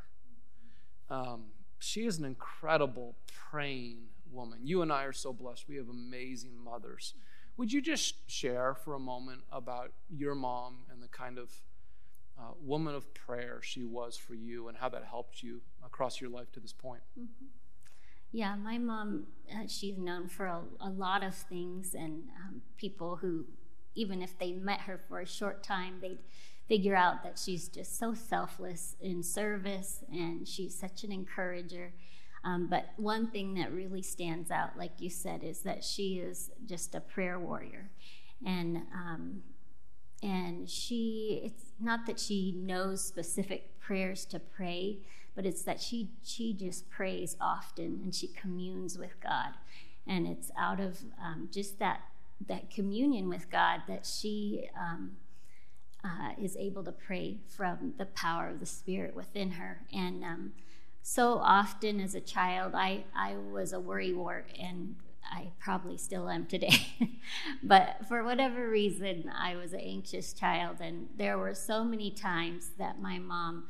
Um, 1.10 1.44
she 1.78 2.06
is 2.06 2.18
an 2.18 2.24
incredible 2.24 3.14
praying 3.50 3.98
woman. 4.30 4.60
You 4.62 4.82
and 4.82 4.92
I 4.92 5.04
are 5.04 5.12
so 5.12 5.32
blessed. 5.32 5.68
We 5.68 5.76
have 5.76 5.88
amazing 5.88 6.52
mothers. 6.62 7.14
Would 7.56 7.72
you 7.72 7.80
just 7.80 8.28
share 8.28 8.74
for 8.74 8.94
a 8.94 8.98
moment 8.98 9.42
about 9.52 9.92
your 10.10 10.34
mom 10.34 10.78
and 10.90 11.02
the 11.02 11.08
kind 11.08 11.38
of 11.38 11.50
uh, 12.38 12.52
woman 12.60 12.94
of 12.94 13.12
prayer 13.14 13.60
she 13.62 13.84
was 13.84 14.16
for 14.16 14.34
you 14.34 14.68
and 14.68 14.76
how 14.76 14.88
that 14.88 15.04
helped 15.04 15.42
you 15.42 15.60
across 15.84 16.20
your 16.20 16.30
life 16.30 16.50
to 16.52 16.60
this 16.60 16.72
point? 16.72 17.02
Mm-hmm. 17.18 17.46
Yeah, 18.32 18.56
my 18.56 18.78
mom, 18.78 19.28
uh, 19.52 19.68
she's 19.68 19.96
known 19.96 20.28
for 20.28 20.46
a, 20.46 20.62
a, 20.80 20.88
lot 20.88 21.22
of 21.22 21.36
things, 21.36 21.94
and 21.94 22.24
um, 22.44 22.62
people 22.76 23.14
who, 23.14 23.44
even 23.94 24.22
if 24.22 24.36
they 24.40 24.50
met 24.52 24.80
her 24.80 25.00
for 25.08 25.20
a 25.20 25.26
short 25.26 25.62
time, 25.62 25.98
they'd 26.02 26.18
figure 26.66 26.96
out 26.96 27.22
that 27.22 27.38
she's 27.38 27.68
just 27.68 27.98
so 27.98 28.14
selfless 28.14 28.96
in 29.00 29.22
service 29.22 30.02
and 30.10 30.48
she's 30.48 30.76
such 30.76 31.04
an 31.04 31.12
encourager. 31.12 31.92
Um, 32.42 32.68
but 32.68 32.86
one 32.96 33.28
thing 33.28 33.54
that 33.54 33.72
really 33.72 34.02
stands 34.02 34.50
out, 34.50 34.76
like 34.76 35.00
you 35.00 35.10
said, 35.10 35.44
is 35.44 35.60
that 35.60 35.84
she 35.84 36.14
is 36.14 36.50
just 36.66 36.94
a 36.94 37.00
prayer 37.00 37.38
warrior. 37.38 37.90
And 38.44 38.78
um, 38.92 39.42
and 40.24 40.68
she 40.68 41.40
it's 41.44 41.72
not 41.78 42.06
that 42.06 42.18
she 42.18 42.52
knows 42.56 43.04
specific 43.04 43.78
prayers 43.78 44.24
to 44.24 44.38
pray 44.38 44.98
but 45.36 45.44
it's 45.44 45.62
that 45.62 45.80
she 45.80 46.08
she 46.22 46.52
just 46.52 46.88
prays 46.90 47.36
often 47.40 48.00
and 48.02 48.14
she 48.14 48.28
communes 48.28 48.98
with 48.98 49.20
god 49.20 49.54
and 50.06 50.26
it's 50.26 50.50
out 50.58 50.80
of 50.80 50.98
um, 51.22 51.48
just 51.52 51.78
that 51.78 52.00
that 52.46 52.70
communion 52.70 53.28
with 53.28 53.50
god 53.50 53.82
that 53.86 54.04
she 54.06 54.68
um, 54.78 55.12
uh, 56.04 56.32
is 56.38 56.56
able 56.56 56.84
to 56.84 56.92
pray 56.92 57.38
from 57.48 57.94
the 57.96 58.04
power 58.04 58.48
of 58.48 58.60
the 58.60 58.66
Spirit 58.66 59.16
within 59.16 59.52
her. 59.52 59.80
And 59.92 60.22
um, 60.22 60.52
so 61.02 61.38
often 61.38 61.98
as 61.98 62.14
a 62.14 62.20
child, 62.20 62.74
I, 62.74 63.04
I 63.16 63.36
was 63.36 63.72
a 63.72 63.78
worrywart, 63.78 64.44
and 64.60 64.96
I 65.34 65.50
probably 65.58 65.98
still 65.98 66.28
am 66.28 66.46
today. 66.46 66.86
but 67.62 68.06
for 68.08 68.22
whatever 68.22 68.68
reason, 68.68 69.30
I 69.36 69.56
was 69.56 69.72
an 69.72 69.80
anxious 69.80 70.32
child, 70.32 70.76
and 70.80 71.08
there 71.16 71.38
were 71.38 71.54
so 71.54 71.82
many 71.82 72.10
times 72.10 72.70
that 72.78 73.00
my 73.00 73.18
mom 73.18 73.64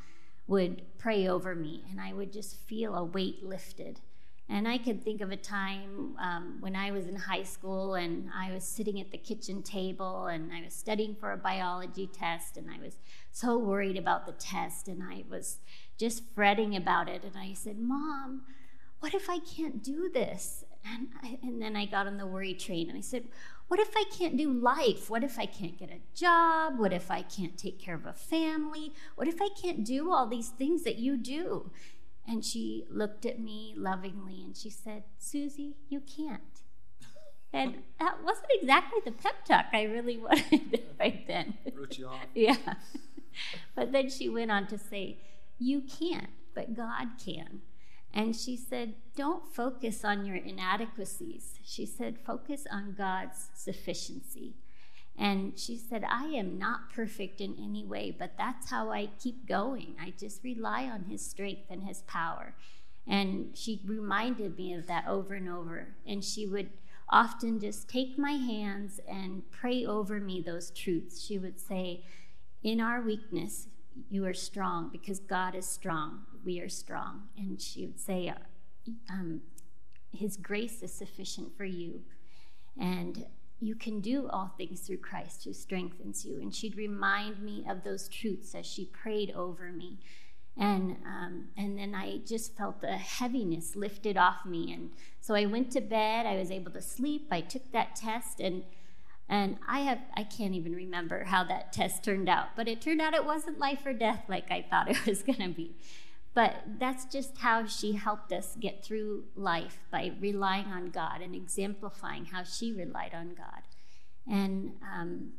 would 0.47 0.83
pray 0.99 1.27
over 1.27 1.55
me, 1.55 1.83
and 1.89 1.99
I 1.99 2.13
would 2.13 2.31
just 2.31 2.55
feel 2.67 2.93
a 2.93 3.03
weight 3.03 3.43
lifted. 3.43 3.99
And 4.47 4.67
I 4.67 4.77
can 4.77 4.99
think 4.99 5.21
of 5.21 5.31
a 5.31 5.37
time 5.37 6.15
um, 6.21 6.57
when 6.59 6.75
I 6.75 6.91
was 6.91 7.07
in 7.07 7.15
high 7.15 7.41
school 7.41 7.95
and 7.95 8.29
I 8.31 8.51
was 8.51 8.63
sitting 8.63 9.01
at 9.01 9.11
the 9.11 9.17
kitchen 9.17 9.63
table 9.63 10.27
and 10.27 10.53
I 10.53 10.61
was 10.63 10.75
studying 10.75 11.15
for 11.15 11.31
a 11.31 11.37
biology 11.37 12.05
test 12.05 12.55
and 12.55 12.69
I 12.69 12.77
was 12.77 12.97
so 13.31 13.57
worried 13.57 13.97
about 13.97 14.27
the 14.27 14.33
test 14.33 14.87
and 14.87 15.01
I 15.01 15.23
was 15.27 15.57
just 15.97 16.21
fretting 16.35 16.75
about 16.75 17.09
it. 17.09 17.23
And 17.23 17.35
I 17.35 17.53
said, 17.53 17.79
Mom, 17.79 18.43
what 18.99 19.13
if 19.13 19.29
I 19.29 19.39
can't 19.39 19.83
do 19.83 20.09
this? 20.13 20.63
And, 20.87 21.07
I, 21.23 21.39
and 21.41 21.61
then 21.61 21.75
I 21.75 21.85
got 21.85 22.07
on 22.07 22.17
the 22.17 22.27
worry 22.27 22.53
train 22.53 22.89
and 22.89 22.97
I 22.97 23.01
said, 23.01 23.23
What 23.67 23.79
if 23.79 23.89
I 23.95 24.03
can't 24.15 24.37
do 24.37 24.51
life? 24.51 25.09
What 25.09 25.23
if 25.23 25.39
I 25.39 25.45
can't 25.45 25.77
get 25.77 25.89
a 25.89 26.01
job? 26.13 26.77
What 26.77 26.93
if 26.93 27.09
I 27.09 27.23
can't 27.23 27.57
take 27.57 27.79
care 27.79 27.95
of 27.95 28.05
a 28.05 28.13
family? 28.13 28.93
What 29.15 29.27
if 29.27 29.41
I 29.41 29.49
can't 29.59 29.83
do 29.83 30.11
all 30.11 30.27
these 30.27 30.49
things 30.49 30.83
that 30.83 30.97
you 30.97 31.17
do? 31.17 31.71
And 32.27 32.43
she 32.43 32.85
looked 32.89 33.25
at 33.25 33.39
me 33.39 33.73
lovingly 33.75 34.43
and 34.43 34.55
she 34.55 34.69
said, 34.69 35.03
Susie, 35.17 35.75
you 35.89 36.01
can't. 36.01 36.41
And 37.53 37.83
that 37.99 38.23
wasn't 38.23 38.47
exactly 38.61 38.99
the 39.05 39.11
pep 39.11 39.45
talk 39.45 39.65
I 39.71 39.83
really 39.83 40.17
wanted 40.19 40.83
right 40.99 41.25
then. 41.27 41.55
Wrote 41.73 41.97
you 41.97 42.07
off. 42.07 42.19
Yeah. 42.35 42.57
But 43.75 43.91
then 43.91 44.09
she 44.09 44.29
went 44.29 44.51
on 44.51 44.67
to 44.67 44.77
say, 44.77 45.19
You 45.59 45.81
can't, 45.81 46.29
but 46.53 46.75
God 46.75 47.07
can. 47.23 47.61
And 48.15 48.33
she 48.33 48.55
said, 48.55 48.95
Don't 49.17 49.53
focus 49.53 50.05
on 50.05 50.25
your 50.25 50.37
inadequacies. 50.37 51.59
She 51.65 51.85
said, 51.85 52.17
Focus 52.25 52.65
on 52.71 52.95
God's 52.97 53.49
sufficiency. 53.53 54.55
And 55.17 55.59
she 55.59 55.77
said, 55.77 56.05
I 56.09 56.25
am 56.27 56.57
not 56.57 56.93
perfect 56.93 57.41
in 57.41 57.55
any 57.61 57.83
way, 57.85 58.15
but 58.17 58.37
that's 58.37 58.69
how 58.69 58.91
I 58.91 59.09
keep 59.21 59.45
going. 59.47 59.95
I 60.01 60.13
just 60.17 60.43
rely 60.43 60.85
on 60.85 61.05
His 61.09 61.25
strength 61.25 61.69
and 61.69 61.83
His 61.83 62.03
power. 62.03 62.55
And 63.05 63.55
she 63.55 63.81
reminded 63.85 64.57
me 64.57 64.73
of 64.73 64.87
that 64.87 65.07
over 65.07 65.35
and 65.35 65.49
over. 65.49 65.95
And 66.07 66.23
she 66.23 66.47
would 66.47 66.69
often 67.09 67.59
just 67.59 67.89
take 67.89 68.17
my 68.17 68.33
hands 68.33 68.99
and 69.07 69.49
pray 69.51 69.85
over 69.85 70.19
me 70.19 70.41
those 70.41 70.71
truths. 70.71 71.21
She 71.21 71.37
would 71.37 71.59
say, 71.59 72.05
In 72.63 72.79
our 72.79 73.01
weakness, 73.01 73.67
you 74.09 74.25
are 74.25 74.33
strong 74.33 74.89
because 74.89 75.19
God 75.19 75.53
is 75.55 75.67
strong. 75.67 76.21
We 76.45 76.59
are 76.59 76.69
strong. 76.69 77.23
And 77.37 77.59
she 77.59 77.85
would 77.85 77.99
say, 77.99 78.33
um, 79.09 79.41
His 80.13 80.37
grace 80.37 80.81
is 80.83 80.93
sufficient 80.93 81.57
for 81.57 81.65
you. 81.65 82.01
And 82.79 83.25
you 83.59 83.75
can 83.75 84.01
do 84.01 84.27
all 84.29 84.51
things 84.57 84.81
through 84.81 84.97
Christ 84.97 85.43
who 85.45 85.53
strengthens 85.53 86.25
you. 86.25 86.41
And 86.41 86.53
she'd 86.53 86.77
remind 86.77 87.41
me 87.41 87.65
of 87.69 87.83
those 87.83 88.07
truths 88.07 88.53
as 88.53 88.65
she 88.65 88.85
prayed 88.85 89.31
over 89.31 89.71
me. 89.71 89.97
And, 90.57 90.97
um, 91.05 91.47
and 91.57 91.77
then 91.77 91.95
I 91.95 92.19
just 92.25 92.55
felt 92.55 92.81
the 92.81 92.97
heaviness 92.97 93.75
lifted 93.75 94.17
off 94.17 94.45
me. 94.45 94.73
And 94.73 94.91
so 95.19 95.35
I 95.35 95.45
went 95.45 95.71
to 95.71 95.81
bed. 95.81 96.25
I 96.25 96.37
was 96.37 96.51
able 96.51 96.71
to 96.71 96.81
sleep. 96.81 97.27
I 97.31 97.41
took 97.41 97.71
that 97.71 97.95
test. 97.95 98.39
And, 98.39 98.63
and 99.27 99.57
I, 99.67 99.79
have, 99.79 99.99
I 100.15 100.23
can't 100.23 100.53
even 100.53 100.73
remember 100.73 101.25
how 101.25 101.43
that 101.45 101.73
test 101.73 102.03
turned 102.03 102.29
out. 102.29 102.49
But 102.55 102.67
it 102.67 102.81
turned 102.81 103.01
out 103.01 103.13
it 103.13 103.25
wasn't 103.25 103.59
life 103.59 103.85
or 103.85 103.93
death 103.93 104.23
like 104.29 104.51
I 104.51 104.65
thought 104.69 104.89
it 104.89 105.05
was 105.07 105.23
going 105.23 105.39
to 105.39 105.49
be. 105.49 105.75
But 106.35 106.53
that's 106.79 107.05
just 107.05 107.37
how 107.37 107.65
she 107.65 107.93
helped 107.93 108.33
us 108.33 108.57
get 108.59 108.83
through 108.83 109.23
life 109.35 109.79
by 109.89 110.11
relying 110.19 110.65
on 110.65 110.89
God 110.89 111.21
and 111.21 111.33
exemplifying 111.33 112.25
how 112.25 112.43
she 112.43 112.73
relied 112.73 113.13
on 113.13 113.35
God. 113.35 113.61
And, 114.27 114.73
um, 114.83 115.31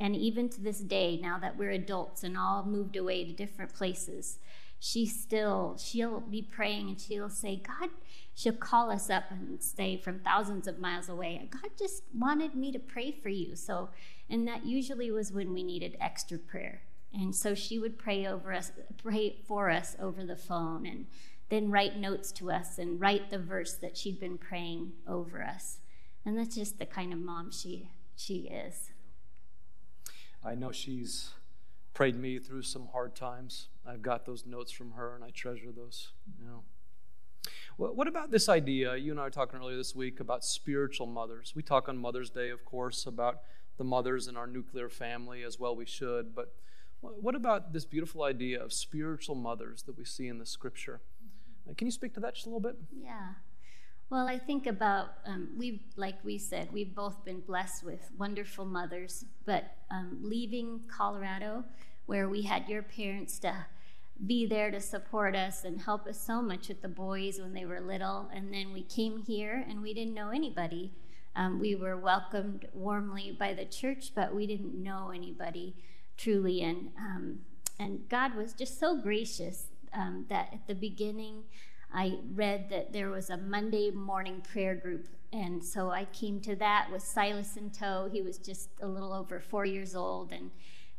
and 0.00 0.16
even 0.16 0.48
to 0.48 0.60
this 0.62 0.78
day, 0.78 1.18
now 1.20 1.38
that 1.38 1.58
we're 1.58 1.72
adults 1.72 2.24
and 2.24 2.38
all 2.38 2.64
moved 2.64 2.96
away 2.96 3.22
to 3.24 3.32
different 3.32 3.74
places, 3.74 4.38
she 4.78 5.04
still, 5.04 5.76
she'll 5.78 6.20
be 6.20 6.40
praying 6.40 6.88
and 6.88 6.98
she'll 6.98 7.28
say, 7.28 7.56
God, 7.56 7.90
she'll 8.34 8.54
call 8.54 8.90
us 8.90 9.10
up 9.10 9.24
and 9.30 9.62
say 9.62 9.98
from 9.98 10.20
thousands 10.20 10.66
of 10.66 10.78
miles 10.78 11.10
away, 11.10 11.46
God 11.50 11.72
just 11.78 12.02
wanted 12.14 12.54
me 12.54 12.72
to 12.72 12.78
pray 12.78 13.12
for 13.12 13.28
you. 13.28 13.56
So, 13.56 13.90
and 14.30 14.48
that 14.48 14.64
usually 14.64 15.10
was 15.10 15.32
when 15.32 15.52
we 15.52 15.62
needed 15.62 15.98
extra 16.00 16.38
prayer. 16.38 16.80
And 17.12 17.34
so 17.34 17.54
she 17.54 17.78
would 17.78 17.98
pray 17.98 18.26
over 18.26 18.52
us, 18.52 18.72
pray 19.02 19.36
for 19.46 19.70
us 19.70 19.96
over 20.00 20.24
the 20.24 20.36
phone, 20.36 20.86
and 20.86 21.06
then 21.48 21.70
write 21.70 21.96
notes 21.96 22.30
to 22.32 22.50
us 22.50 22.78
and 22.78 23.00
write 23.00 23.30
the 23.30 23.38
verse 23.38 23.74
that 23.74 23.96
she'd 23.96 24.20
been 24.20 24.38
praying 24.38 24.92
over 25.08 25.42
us. 25.42 25.78
And 26.24 26.38
that's 26.38 26.54
just 26.54 26.78
the 26.78 26.86
kind 26.86 27.12
of 27.12 27.18
mom 27.18 27.50
she 27.50 27.90
she 28.14 28.48
is. 28.48 28.90
I 30.44 30.54
know 30.54 30.70
she's 30.72 31.30
prayed 31.94 32.16
me 32.16 32.38
through 32.38 32.62
some 32.62 32.88
hard 32.92 33.14
times. 33.16 33.68
I've 33.86 34.02
got 34.02 34.26
those 34.26 34.46
notes 34.46 34.70
from 34.70 34.92
her, 34.92 35.14
and 35.14 35.24
I 35.24 35.30
treasure 35.30 35.72
those. 35.72 36.12
You 36.38 36.46
know. 36.46 36.62
What 37.76 38.08
about 38.08 38.30
this 38.30 38.50
idea? 38.50 38.94
You 38.96 39.12
and 39.12 39.20
I 39.20 39.24
were 39.24 39.30
talking 39.30 39.58
earlier 39.58 39.76
this 39.76 39.94
week 39.94 40.20
about 40.20 40.44
spiritual 40.44 41.06
mothers. 41.06 41.54
We 41.56 41.62
talk 41.62 41.88
on 41.88 41.96
Mother's 41.96 42.28
Day, 42.28 42.50
of 42.50 42.62
course, 42.64 43.06
about 43.06 43.40
the 43.78 43.84
mothers 43.84 44.28
in 44.28 44.36
our 44.36 44.46
nuclear 44.46 44.90
family 44.90 45.42
as 45.42 45.58
well. 45.58 45.74
We 45.74 45.86
should, 45.86 46.34
but 46.34 46.52
what 47.00 47.34
about 47.34 47.72
this 47.72 47.84
beautiful 47.84 48.22
idea 48.24 48.62
of 48.62 48.72
spiritual 48.72 49.34
mothers 49.34 49.82
that 49.84 49.96
we 49.96 50.04
see 50.04 50.28
in 50.28 50.38
the 50.38 50.46
scripture? 50.46 51.00
Uh, 51.68 51.74
can 51.76 51.86
you 51.86 51.92
speak 51.92 52.14
to 52.14 52.20
that 52.20 52.34
just 52.34 52.46
a 52.46 52.48
little 52.48 52.60
bit? 52.60 52.76
Yeah. 53.02 53.34
Well, 54.10 54.26
I 54.26 54.38
think 54.38 54.66
about 54.66 55.10
um, 55.24 55.50
we, 55.56 55.82
like 55.96 56.16
we 56.24 56.36
said, 56.36 56.72
we've 56.72 56.94
both 56.94 57.24
been 57.24 57.40
blessed 57.40 57.84
with 57.84 58.10
wonderful 58.18 58.64
mothers. 58.64 59.24
But 59.46 59.76
um, 59.90 60.18
leaving 60.20 60.80
Colorado, 60.88 61.64
where 62.06 62.28
we 62.28 62.42
had 62.42 62.68
your 62.68 62.82
parents 62.82 63.38
to 63.40 63.66
be 64.26 64.44
there 64.46 64.70
to 64.70 64.80
support 64.80 65.34
us 65.34 65.64
and 65.64 65.80
help 65.80 66.06
us 66.06 66.20
so 66.20 66.42
much 66.42 66.68
with 66.68 66.82
the 66.82 66.88
boys 66.88 67.40
when 67.40 67.54
they 67.54 67.64
were 67.64 67.80
little, 67.80 68.28
and 68.34 68.52
then 68.52 68.72
we 68.72 68.82
came 68.82 69.22
here 69.22 69.64
and 69.68 69.80
we 69.80 69.94
didn't 69.94 70.12
know 70.12 70.30
anybody. 70.30 70.92
Um, 71.36 71.60
we 71.60 71.76
were 71.76 71.96
welcomed 71.96 72.66
warmly 72.74 73.34
by 73.38 73.54
the 73.54 73.64
church, 73.64 74.10
but 74.14 74.34
we 74.34 74.46
didn't 74.46 74.74
know 74.74 75.12
anybody 75.14 75.76
truly. 76.20 76.62
And, 76.62 76.90
um, 76.98 77.38
and 77.78 78.08
God 78.08 78.34
was 78.34 78.52
just 78.52 78.78
so 78.78 78.96
gracious 78.96 79.66
um, 79.92 80.26
that 80.28 80.50
at 80.52 80.66
the 80.66 80.74
beginning, 80.74 81.44
I 81.92 82.18
read 82.34 82.68
that 82.70 82.92
there 82.92 83.10
was 83.10 83.30
a 83.30 83.36
Monday 83.36 83.90
morning 83.90 84.42
prayer 84.52 84.74
group. 84.74 85.08
And 85.32 85.64
so 85.64 85.90
I 85.90 86.06
came 86.06 86.40
to 86.40 86.56
that 86.56 86.88
with 86.92 87.02
Silas 87.02 87.56
in 87.56 87.70
tow. 87.70 88.08
He 88.12 88.22
was 88.22 88.38
just 88.38 88.70
a 88.80 88.86
little 88.86 89.12
over 89.12 89.40
four 89.40 89.64
years 89.64 89.94
old. 89.94 90.32
And 90.32 90.50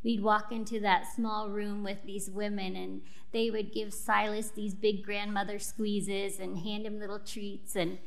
we'd 0.02 0.22
walk 0.22 0.50
into 0.50 0.80
that 0.80 1.04
small 1.14 1.48
room 1.48 1.82
with 1.84 1.98
these 2.04 2.30
women, 2.30 2.74
and 2.76 3.02
they 3.32 3.50
would 3.50 3.72
give 3.72 3.94
Silas 3.94 4.50
these 4.50 4.74
big 4.74 5.04
grandmother 5.04 5.58
squeezes 5.58 6.40
and 6.40 6.58
hand 6.58 6.86
him 6.86 6.98
little 6.98 7.20
treats. 7.20 7.76
And, 7.76 7.98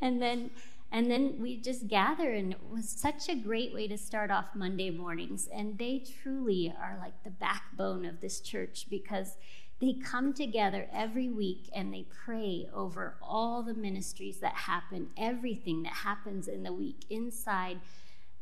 and 0.00 0.20
then 0.20 0.50
and 0.94 1.10
then 1.10 1.38
we 1.40 1.56
just 1.56 1.88
gather, 1.88 2.30
and 2.30 2.52
it 2.52 2.60
was 2.70 2.88
such 2.88 3.28
a 3.28 3.34
great 3.34 3.74
way 3.74 3.88
to 3.88 3.98
start 3.98 4.30
off 4.30 4.54
Monday 4.54 4.90
mornings. 4.90 5.48
And 5.52 5.76
they 5.76 6.04
truly 6.22 6.72
are 6.80 6.96
like 7.00 7.24
the 7.24 7.30
backbone 7.30 8.04
of 8.04 8.20
this 8.20 8.40
church 8.40 8.86
because 8.88 9.36
they 9.80 9.94
come 9.94 10.32
together 10.32 10.86
every 10.92 11.28
week 11.28 11.68
and 11.74 11.92
they 11.92 12.06
pray 12.24 12.68
over 12.72 13.16
all 13.20 13.64
the 13.64 13.74
ministries 13.74 14.38
that 14.38 14.54
happen, 14.54 15.08
everything 15.16 15.82
that 15.82 15.94
happens 15.94 16.46
in 16.46 16.62
the 16.62 16.72
week 16.72 17.04
inside 17.10 17.80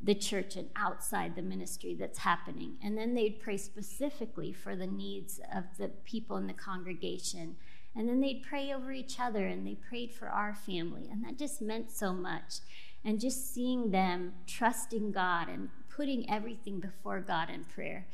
the 0.03 0.15
church 0.15 0.55
and 0.55 0.69
outside 0.77 1.35
the 1.35 1.41
ministry 1.41 1.95
that's 1.95 2.19
happening. 2.19 2.77
And 2.85 2.99
then 2.99 3.15
they'd 3.15 3.41
pray 3.41 3.57
specifically 3.57 4.53
for 4.53 4.77
the 4.77 4.87
needs 4.87 5.41
of 5.55 5.65
the 5.79 5.88
people 5.88 6.37
in 6.37 6.49
the 6.49 6.53
congregation. 6.53 7.57
And 7.95 8.09
then 8.09 8.21
they'd 8.21 8.43
pray 8.43 8.73
over 8.73 8.93
each 8.93 9.21
other 9.21 9.47
and 9.47 9.67
they 9.67 9.75
prayed 9.75 10.13
for 10.13 10.29
our 10.29 10.55
family. 10.55 11.09
And 11.11 11.25
that 11.25 11.39
just 11.39 11.61
meant 11.61 11.91
so 11.91 12.13
much. 12.13 12.61
And 13.05 13.21
just 13.21 13.53
seeing 13.53 13.91
them 13.91 14.35
trusting 14.47 15.13
God 15.13 15.49
and 15.49 15.69
putting 15.95 16.29
everything 16.31 16.81
before 16.81 17.21
God 17.21 17.51
in 17.51 17.65
prayer. 17.65 18.07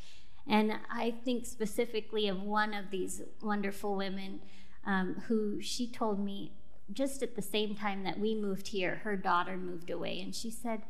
And 0.46 0.72
I 0.90 1.14
think 1.24 1.46
specifically 1.46 2.26
of 2.26 2.42
one 2.42 2.74
of 2.74 2.90
these 2.90 3.22
wonderful 3.42 3.96
women 3.96 4.40
um, 4.86 5.22
who 5.28 5.60
she 5.60 5.86
told 5.86 6.18
me 6.18 6.52
just 6.92 7.22
at 7.22 7.36
the 7.36 7.42
same 7.42 7.74
time 7.74 8.02
that 8.04 8.18
we 8.18 8.34
moved 8.34 8.68
here, 8.68 8.96
her 9.04 9.16
daughter 9.16 9.56
moved 9.56 9.90
away. 9.90 10.20
And 10.20 10.34
she 10.34 10.50
said, 10.50 10.82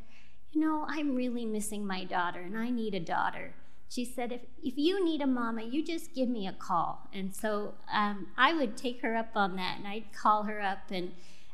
You 0.51 0.61
know, 0.61 0.85
I'm 0.87 1.15
really 1.15 1.45
missing 1.45 1.85
my 1.85 2.05
daughter 2.05 2.39
and 2.39 2.57
I 2.57 2.69
need 2.69 2.95
a 2.95 2.99
daughter. 2.99 3.53
She 3.89 4.05
said, 4.05 4.31
If, 4.31 4.41
if 4.63 4.77
you 4.77 5.03
need 5.03 5.21
a 5.21 5.27
mama, 5.27 5.63
you 5.63 5.83
just 5.83 6.13
give 6.13 6.29
me 6.29 6.47
a 6.47 6.53
call. 6.53 7.09
And 7.11 7.35
so 7.35 7.73
um, 7.91 8.27
I 8.37 8.53
would 8.53 8.77
take 8.77 9.01
her 9.01 9.15
up 9.15 9.31
on 9.35 9.55
that 9.55 9.77
and 9.79 9.87
I'd 9.87 10.13
call 10.13 10.43
her 10.43 10.61
up 10.61 10.91
and 10.91 11.11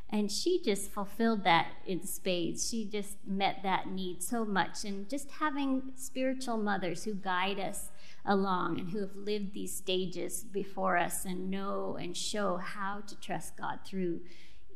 and 0.10 0.32
she 0.32 0.62
just 0.62 0.92
fulfilled 0.92 1.44
that 1.46 1.68
in 1.88 2.06
spades. 2.06 2.70
She 2.70 2.86
just 2.86 3.18
met 3.26 3.64
that 3.64 3.90
need 3.90 4.22
so 4.22 4.46
much. 4.46 4.86
And 4.86 5.10
just 5.10 5.32
having 5.32 5.94
spiritual 5.96 6.58
mothers 6.58 7.04
who 7.04 7.16
guide 7.16 7.60
us 7.60 7.90
along 8.24 8.80
and 8.80 8.92
who 8.92 9.00
have 9.00 9.16
lived 9.16 9.54
these 9.54 9.76
stages 9.76 10.44
before 10.44 10.98
us 10.98 11.26
and 11.26 11.50
know 11.50 11.98
and 12.00 12.16
show 12.16 12.58
how 12.58 13.02
to 13.08 13.20
trust 13.20 13.58
God 13.58 13.80
through 13.84 14.22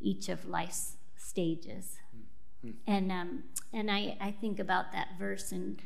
each 0.01 0.29
of 0.29 0.47
life's 0.47 0.97
stages. 1.15 1.97
Mm-hmm. 2.65 2.91
And 2.91 3.11
um, 3.11 3.43
and 3.71 3.91
I, 3.91 4.17
I 4.19 4.31
think 4.31 4.59
about 4.59 4.91
that 4.93 5.09
verse 5.19 5.51
in 5.51 5.77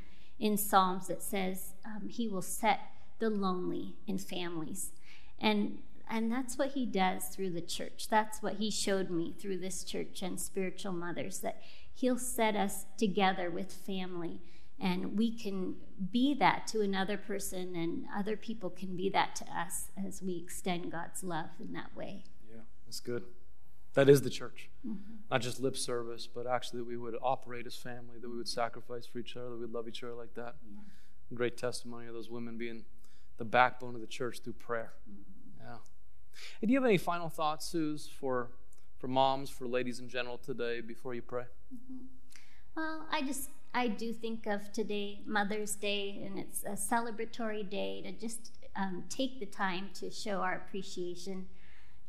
in 0.43 0.57
Psalms 0.57 1.07
that 1.07 1.23
says 1.23 1.73
um, 1.85 2.09
He 2.09 2.27
will 2.27 2.41
set 2.41 2.81
the 3.19 3.29
lonely 3.29 3.95
in 4.05 4.17
families, 4.17 4.91
and 5.39 5.79
and 6.11 6.29
that's 6.29 6.57
what 6.57 6.71
He 6.71 6.85
does 6.85 7.29
through 7.29 7.51
the 7.51 7.61
church. 7.61 8.09
That's 8.09 8.43
what 8.43 8.55
He 8.55 8.69
showed 8.69 9.09
me 9.09 9.33
through 9.39 9.59
this 9.59 9.85
church 9.85 10.21
and 10.21 10.39
spiritual 10.39 10.91
mothers 10.91 11.39
that 11.39 11.61
He'll 11.93 12.19
set 12.19 12.57
us 12.57 12.85
together 12.97 13.49
with 13.49 13.71
family 13.71 14.41
and 14.79 15.17
we 15.17 15.31
can 15.31 15.75
be 16.11 16.33
that 16.33 16.65
to 16.65 16.81
another 16.81 17.15
person 17.15 17.75
and 17.75 18.05
other 18.13 18.35
people 18.35 18.71
can 18.71 18.97
be 18.97 19.07
that 19.07 19.35
to 19.35 19.45
us 19.45 19.91
as 20.05 20.21
we 20.21 20.35
extend 20.35 20.91
god's 20.91 21.23
love 21.23 21.51
in 21.59 21.71
that 21.71 21.95
way. 21.95 22.25
Yeah 22.49 22.63
that's 22.85 22.99
good 22.99 23.23
that 23.93 24.09
is 24.09 24.21
the 24.21 24.29
church 24.29 24.69
mm-hmm. 24.85 24.97
not 25.31 25.41
just 25.41 25.59
lip 25.59 25.77
service 25.77 26.27
but 26.27 26.47
actually 26.47 26.79
that 26.79 26.87
we 26.87 26.97
would 26.97 27.15
operate 27.21 27.65
as 27.65 27.75
family 27.75 28.17
that 28.21 28.29
we 28.29 28.37
would 28.37 28.47
sacrifice 28.47 29.05
for 29.05 29.19
each 29.19 29.35
other 29.35 29.49
that 29.49 29.59
we'd 29.59 29.71
love 29.71 29.87
each 29.87 30.03
other 30.03 30.13
like 30.13 30.33
that 30.33 30.55
yeah. 30.65 30.79
great 31.33 31.57
testimony 31.57 32.07
of 32.07 32.13
those 32.13 32.29
women 32.29 32.57
being 32.57 32.83
the 33.37 33.45
backbone 33.45 33.95
of 33.95 34.01
the 34.01 34.07
church 34.07 34.39
through 34.43 34.53
prayer 34.53 34.93
mm-hmm. 35.09 35.65
yeah 35.65 35.77
and 36.61 36.67
do 36.67 36.73
you 36.73 36.79
have 36.79 36.87
any 36.87 36.97
final 36.97 37.29
thoughts 37.29 37.65
Suze 37.65 38.09
for 38.19 38.49
for 38.97 39.07
moms 39.07 39.49
for 39.49 39.67
ladies 39.67 39.99
in 39.99 40.09
general 40.09 40.37
today 40.37 40.81
before 40.81 41.13
you 41.13 41.21
pray 41.21 41.43
mm-hmm. 41.73 42.05
well 42.75 43.05
i 43.11 43.21
just 43.21 43.49
I 43.73 43.87
do 43.87 44.13
think 44.13 44.45
of 44.45 44.71
today, 44.71 45.21
Mother's 45.25 45.75
Day, 45.75 46.21
and 46.23 46.37
it's 46.37 46.63
a 46.63 46.73
celebratory 46.73 47.67
day 47.67 48.03
to 48.03 48.11
just 48.11 48.51
um, 48.75 49.03
take 49.09 49.39
the 49.39 49.45
time 49.47 49.89
to 49.95 50.11
show 50.11 50.41
our 50.41 50.53
appreciation 50.53 51.47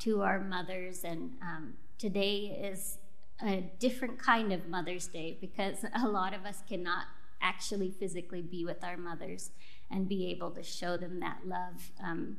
to 0.01 0.23
our 0.23 0.41
mothers. 0.41 1.05
And 1.05 1.33
um, 1.43 1.75
today 1.99 2.59
is 2.73 2.99
a 3.43 3.71
different 3.79 4.19
kind 4.19 4.53
of 4.53 4.69
Mother's 4.69 5.07
Day 5.07 5.37
because 5.41 5.85
a 6.03 6.09
lot 6.09 6.35
of 6.35 6.45
us 6.45 6.63
cannot 6.69 7.05
actually 7.41 7.91
physically 7.91 8.43
be 8.43 8.65
with 8.65 8.83
our 8.83 8.97
mothers 8.97 9.51
and 9.91 10.09
be 10.09 10.31
able 10.31 10.51
to 10.51 10.63
show 10.63 10.97
them 10.97 11.21
that 11.21 11.39
love 11.45 11.91
um, 12.03 12.39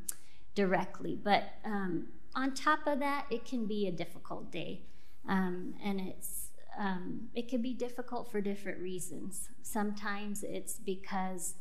directly. 0.55 1.17
But 1.21 1.43
um, 1.63 2.07
on 2.35 2.53
top 2.53 2.87
of 2.87 2.99
that, 2.99 3.25
it 3.29 3.45
can 3.45 3.65
be 3.65 3.87
a 3.87 3.91
difficult 3.91 4.51
day. 4.51 4.81
Um, 5.27 5.75
and 5.83 5.99
it's 5.99 6.49
um, 6.77 7.29
it 7.33 7.47
can 7.47 7.61
be 7.61 7.73
difficult 7.73 8.29
for 8.29 8.41
different 8.41 8.79
reasons. 8.79 9.49
Sometimes 9.61 10.43
it's 10.43 10.73
because 10.73 11.55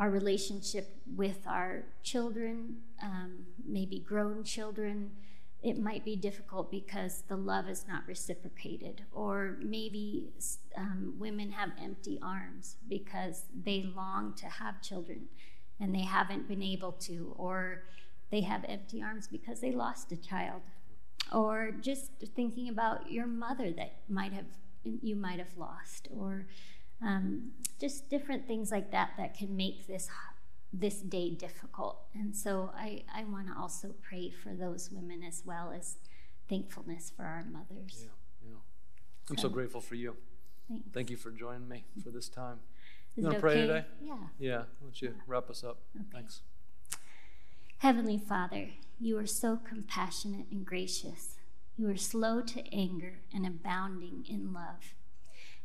our 0.00 0.08
relationship 0.08 0.96
with 1.14 1.46
our 1.46 1.84
children, 2.02 2.76
um, 3.02 3.44
maybe 3.66 3.98
grown 3.98 4.42
children, 4.42 5.10
it 5.62 5.78
might 5.78 6.06
be 6.06 6.16
difficult 6.16 6.70
because 6.70 7.22
the 7.28 7.36
love 7.36 7.68
is 7.68 7.84
not 7.86 8.02
reciprocated. 8.06 9.02
Or 9.12 9.58
maybe 9.60 10.30
um, 10.74 11.16
women 11.18 11.50
have 11.52 11.72
empty 11.78 12.18
arms 12.22 12.76
because 12.88 13.42
they 13.64 13.82
long 13.94 14.32
to 14.36 14.46
have 14.46 14.80
children 14.80 15.28
and 15.78 15.94
they 15.94 16.04
haven't 16.04 16.48
been 16.48 16.62
able 16.62 16.92
to. 16.92 17.34
Or 17.36 17.82
they 18.30 18.40
have 18.40 18.64
empty 18.66 19.02
arms 19.02 19.28
because 19.28 19.60
they 19.60 19.70
lost 19.70 20.12
a 20.12 20.16
child 20.16 20.62
or 21.30 21.72
just 21.78 22.12
thinking 22.34 22.70
about 22.70 23.12
your 23.12 23.26
mother 23.26 23.70
that 23.70 23.96
might 24.08 24.32
have 24.32 24.46
you 24.82 25.14
might 25.14 25.38
have 25.38 25.58
lost 25.58 26.08
or 26.10 26.46
um, 27.02 27.52
just 27.80 28.08
different 28.10 28.46
things 28.46 28.70
like 28.70 28.90
that 28.90 29.12
that 29.16 29.36
can 29.36 29.56
make 29.56 29.86
this 29.86 30.08
this 30.72 31.00
day 31.00 31.30
difficult. 31.30 32.02
And 32.14 32.36
so 32.36 32.70
i, 32.76 33.02
I 33.12 33.24
want 33.24 33.48
to 33.48 33.54
also 33.58 33.94
pray 34.02 34.30
for 34.30 34.50
those 34.50 34.90
women 34.92 35.22
as 35.22 35.42
well 35.44 35.72
as 35.76 35.96
thankfulness 36.48 37.12
for 37.14 37.24
our 37.24 37.44
mothers. 37.50 38.04
Yeah, 38.04 38.50
yeah. 38.50 38.56
i'm 39.28 39.36
so, 39.36 39.42
so 39.42 39.48
grateful 39.48 39.80
for 39.80 39.96
you. 39.96 40.16
thanks. 40.68 40.84
thank 40.92 41.10
you 41.10 41.16
for 41.16 41.30
joining 41.30 41.68
me 41.68 41.84
for 42.02 42.10
this 42.10 42.28
time. 42.28 42.60
Is 43.16 43.22
you 43.22 43.24
want 43.24 43.36
to 43.36 43.40
pray 43.40 43.54
today? 43.54 43.84
Yeah. 44.00 44.14
Yeah 44.38 44.58
why 44.58 44.64
don't 44.82 45.02
you 45.02 45.14
wrap 45.26 45.50
us 45.50 45.64
up? 45.64 45.78
Okay. 45.96 46.04
thanks. 46.12 46.42
Heavenly 47.78 48.18
father 48.18 48.68
you 49.02 49.18
are 49.18 49.26
so 49.26 49.56
compassionate 49.56 50.46
and 50.50 50.66
gracious. 50.66 51.38
You 51.78 51.88
are 51.88 51.96
slow 51.96 52.42
to 52.42 52.74
anger 52.74 53.20
and 53.32 53.46
abounding 53.46 54.26
in 54.28 54.52
love. 54.52 54.94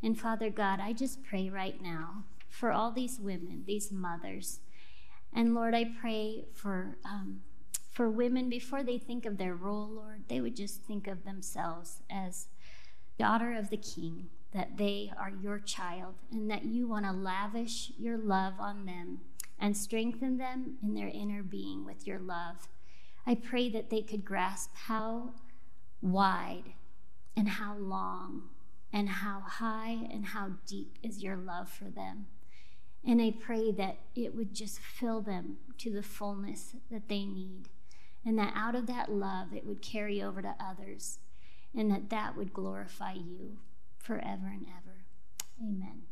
And 0.06 0.20
Father 0.20 0.52
God, 0.52 0.80
I 0.80 0.94
just 0.94 1.24
pray 1.24 1.50
right 1.50 1.82
now 1.82 2.26
for 2.48 2.72
all 2.72 2.92
these 2.92 3.20
women, 3.20 3.64
these 3.66 3.92
mothers. 3.92 4.60
And 5.34 5.56
Lord, 5.56 5.74
I 5.74 5.90
pray 6.00 6.46
for, 6.54 6.98
um, 7.04 7.42
for 7.90 8.08
women 8.08 8.48
before 8.48 8.84
they 8.84 9.00
think 9.00 9.26
of 9.26 9.40
their 9.40 9.56
role, 9.56 9.90
Lord, 9.90 10.26
they 10.28 10.42
would 10.42 10.56
just 10.56 10.84
think 10.84 11.08
of 11.08 11.26
themselves 11.26 12.04
as 12.08 12.46
daughter 13.18 13.54
of 13.54 13.72
the 13.72 13.78
King, 13.78 14.28
that 14.54 14.78
they 14.78 15.12
are 15.20 15.34
your 15.42 15.58
child, 15.58 16.14
and 16.32 16.52
that 16.52 16.66
you 16.66 16.88
want 16.88 17.06
to 17.06 17.12
lavish 17.12 17.92
your 17.98 18.20
love 18.20 18.54
on 18.60 18.86
them 18.86 19.22
and 19.58 19.76
strengthen 19.76 20.38
them 20.38 20.78
in 20.84 20.94
their 20.94 21.10
inner 21.10 21.42
being 21.42 21.84
with 21.84 22.06
your 22.06 22.20
love. 22.20 22.68
I 23.26 23.34
pray 23.34 23.70
that 23.70 23.90
they 23.90 24.04
could 24.04 24.24
grasp 24.24 24.70
how 24.76 25.32
wide 26.00 26.74
and 27.36 27.50
how 27.50 27.76
long 27.76 28.50
and 28.96 29.10
how 29.10 29.42
high 29.42 30.08
and 30.10 30.28
how 30.28 30.52
deep 30.66 30.98
is 31.04 31.22
your 31.22 31.36
love 31.36 31.68
for 31.70 31.84
them. 31.84 32.28
And 33.06 33.22
I 33.22 33.34
pray 33.38 33.74
that 33.74 33.98
it 34.16 34.34
would 34.34 34.56
just 34.56 34.80
fill 34.80 35.20
them 35.20 35.58
to 35.80 35.92
the 35.92 36.02
fullness 36.02 36.78
that 36.90 37.10
they 37.10 37.26
need. 37.26 37.68
And 38.26 38.40
that 38.40 38.54
out 38.56 38.74
of 38.74 38.88
that 38.88 39.12
love, 39.12 39.54
it 39.54 39.66
would 39.66 39.82
carry 39.82 40.24
over 40.24 40.42
to 40.42 40.56
others. 40.62 41.20
And 41.78 41.92
that 41.92 42.10
that 42.10 42.38
would 42.38 42.54
glorify 42.54 43.14
you 43.14 43.58
forever 43.98 44.48
and 44.48 44.66
ever. 44.66 45.04
Amen. 45.62 46.04